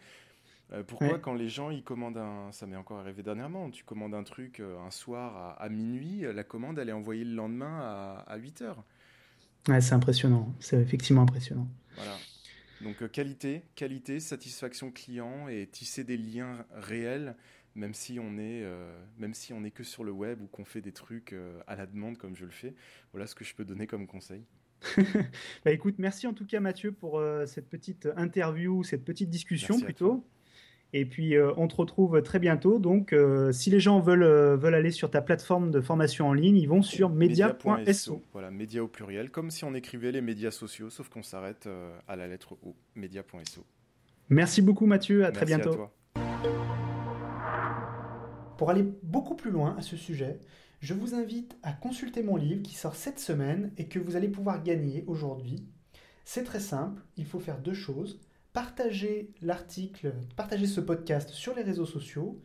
Euh, 0.72 0.84
pourquoi 0.84 1.18
quand 1.18 1.34
les 1.34 1.50
gens 1.50 1.72
ils 1.72 1.84
commandent 1.84 2.18
un, 2.18 2.52
ça 2.52 2.68
m'est 2.68 2.76
encore 2.76 3.00
arrivé 3.00 3.24
dernièrement, 3.24 3.72
tu 3.72 3.84
commandes 3.84 4.14
un 4.14 4.24
truc 4.24 4.60
euh, 4.60 4.80
un 4.86 4.92
soir 4.92 5.58
à, 5.60 5.68
minuit, 5.68 6.24
la 6.32 6.44
commande 6.44 6.78
elle 6.78 6.90
est 6.90 6.94
envoyée 6.94 7.26
le 7.26 7.34
lendemain 7.34 7.80
à, 7.82 8.24
à 8.28 8.38
8 8.38 8.62
heures. 8.62 8.84
Ouais, 9.68 9.82
c'est 9.82 9.96
impressionnant, 9.96 10.54
c'est 10.60 10.80
effectivement 10.80 11.24
impressionnant. 11.24 11.68
Voilà. 11.96 12.16
Donc 12.82 13.12
qualité, 13.12 13.64
qualité, 13.76 14.20
satisfaction 14.20 14.92
client 14.92 15.48
et 15.48 15.66
tisser 15.66 16.04
des 16.04 16.18
liens 16.18 16.66
réels 16.72 17.36
même 17.76 17.94
si 17.94 18.20
on 18.20 18.38
est, 18.38 18.64
euh, 18.64 18.92
même 19.18 19.34
si 19.34 19.54
on 19.54 19.64
est 19.64 19.72
que 19.72 19.84
sur 19.84 20.04
le 20.04 20.12
web 20.12 20.42
ou 20.42 20.48
qu'on 20.48 20.66
fait 20.66 20.82
des 20.82 20.92
trucs 20.92 21.34
euh, 21.34 21.60
à 21.68 21.76
la 21.76 21.86
demande 21.86 22.18
comme 22.18 22.36
je 22.36 22.46
le 22.46 22.52
fais. 22.52 22.74
Voilà 23.14 23.28
ce 23.28 23.36
que 23.36 23.44
je 23.44 23.56
peux 23.56 23.66
donner 23.66 23.88
comme 23.88 24.08
conseil. 24.08 24.44
bah 25.66 25.72
écoute, 25.72 25.96
merci 25.98 26.26
en 26.26 26.34
tout 26.34 26.46
cas 26.46 26.60
Mathieu 26.60 26.92
pour 26.92 27.20
euh, 27.20 27.46
cette 27.46 27.70
petite 27.70 28.08
interview, 28.16 28.84
cette 28.84 29.04
petite 29.04 29.30
discussion 29.30 29.80
plutôt. 29.80 30.26
Et 30.92 31.06
puis 31.06 31.36
on 31.56 31.68
te 31.68 31.76
retrouve 31.76 32.20
très 32.24 32.40
bientôt. 32.40 32.80
Donc 32.80 33.14
si 33.52 33.70
les 33.70 33.80
gens 33.80 34.00
veulent, 34.00 34.58
veulent 34.58 34.74
aller 34.74 34.90
sur 34.90 35.12
ta 35.12 35.22
plateforme 35.22 35.70
de 35.70 35.82
formation 35.82 36.28
en 36.28 36.34
ligne, 36.34 36.58
ils 36.58 36.68
vont 36.68 36.82
sur 36.82 37.12
media.so. 37.12 38.24
voilà, 38.34 38.50
média 38.50 38.84
au 38.84 38.88
pluriel, 38.88 39.30
comme 39.30 39.52
si 39.52 39.64
on 39.66 39.76
écrivait 39.76 40.12
les 40.12 40.22
médias 40.22 40.50
sociaux, 40.50 40.90
sauf 40.90 41.08
qu'on 41.08 41.22
s'arrête 41.22 41.70
à 42.08 42.16
la 42.16 42.26
lettre 42.26 42.58
O, 42.64 42.76
media.so. 42.96 43.64
Merci 44.30 44.64
beaucoup 44.64 44.88
Mathieu, 44.88 45.26
à 45.26 45.32
très 45.32 45.46
bientôt. 45.46 45.74
À 45.74 45.76
toi. 45.76 46.89
Pour 48.60 48.70
aller 48.70 48.84
beaucoup 49.04 49.38
plus 49.38 49.52
loin 49.52 49.78
à 49.78 49.82
ce 49.82 49.96
sujet, 49.96 50.42
je 50.82 50.94
vous 50.94 51.16
invite 51.16 51.56
à 51.64 51.72
consulter 51.72 52.24
mon 52.24 52.36
livre 52.36 52.62
qui 52.62 52.76
sort 52.76 52.94
cette 52.94 53.18
semaine 53.18 53.72
et 53.78 53.88
que 53.88 54.00
vous 54.00 54.18
allez 54.18 54.28
pouvoir 54.28 54.64
gagner 54.64 55.06
aujourd'hui. 55.08 55.66
C'est 56.26 56.44
très 56.44 56.60
simple, 56.60 57.02
il 57.16 57.26
faut 57.26 57.40
faire 57.40 57.60
deux 57.60 57.74
choses. 57.74 58.20
Partager 58.52 59.32
l'article, 59.42 60.14
partager 60.36 60.68
ce 60.68 60.82
podcast 60.82 61.30
sur 61.30 61.56
les 61.56 61.62
réseaux 61.62 61.86
sociaux 61.86 62.42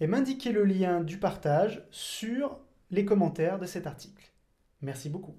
et 0.00 0.06
m'indiquer 0.06 0.52
le 0.52 0.66
lien 0.66 1.00
du 1.00 1.16
partage 1.16 1.82
sur 1.90 2.60
les 2.90 3.06
commentaires 3.06 3.58
de 3.58 3.64
cet 3.64 3.86
article. 3.86 4.34
Merci 4.82 5.08
beaucoup. 5.08 5.38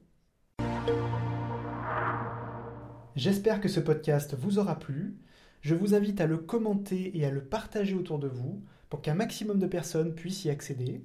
J'espère 3.15 3.61
que 3.61 3.69
ce 3.69 3.79
podcast 3.79 4.33
vous 4.33 4.57
aura 4.57 4.79
plu. 4.79 5.19
Je 5.65 5.73
vous 5.73 5.95
invite 5.95 6.21
à 6.21 6.27
le 6.27 6.37
commenter 6.37 7.17
et 7.17 7.25
à 7.25 7.31
le 7.31 7.43
partager 7.43 7.95
autour 7.95 8.19
de 8.19 8.27
vous 8.27 8.61
pour 8.87 9.01
qu'un 9.01 9.15
maximum 9.15 9.57
de 9.57 9.65
personnes 9.65 10.13
puissent 10.13 10.45
y 10.45 10.51
accéder. 10.51 11.01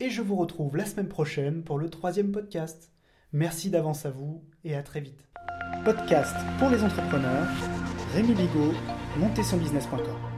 Et 0.00 0.08
je 0.08 0.22
vous 0.22 0.34
retrouve 0.34 0.78
la 0.78 0.86
semaine 0.86 1.08
prochaine 1.08 1.62
pour 1.62 1.76
le 1.76 1.90
troisième 1.90 2.32
podcast. 2.32 2.90
Merci 3.34 3.68
d'avance 3.68 4.06
à 4.06 4.10
vous 4.10 4.42
et 4.64 4.74
à 4.74 4.82
très 4.82 5.02
vite. 5.02 5.28
Podcast 5.84 6.34
pour 6.58 6.70
les 6.70 6.82
entrepreneurs, 6.82 7.48
Rémi 8.14 8.32
Bigot, 8.32 8.72
montez 9.18 9.42
son 9.42 9.58
business.com. 9.58 10.37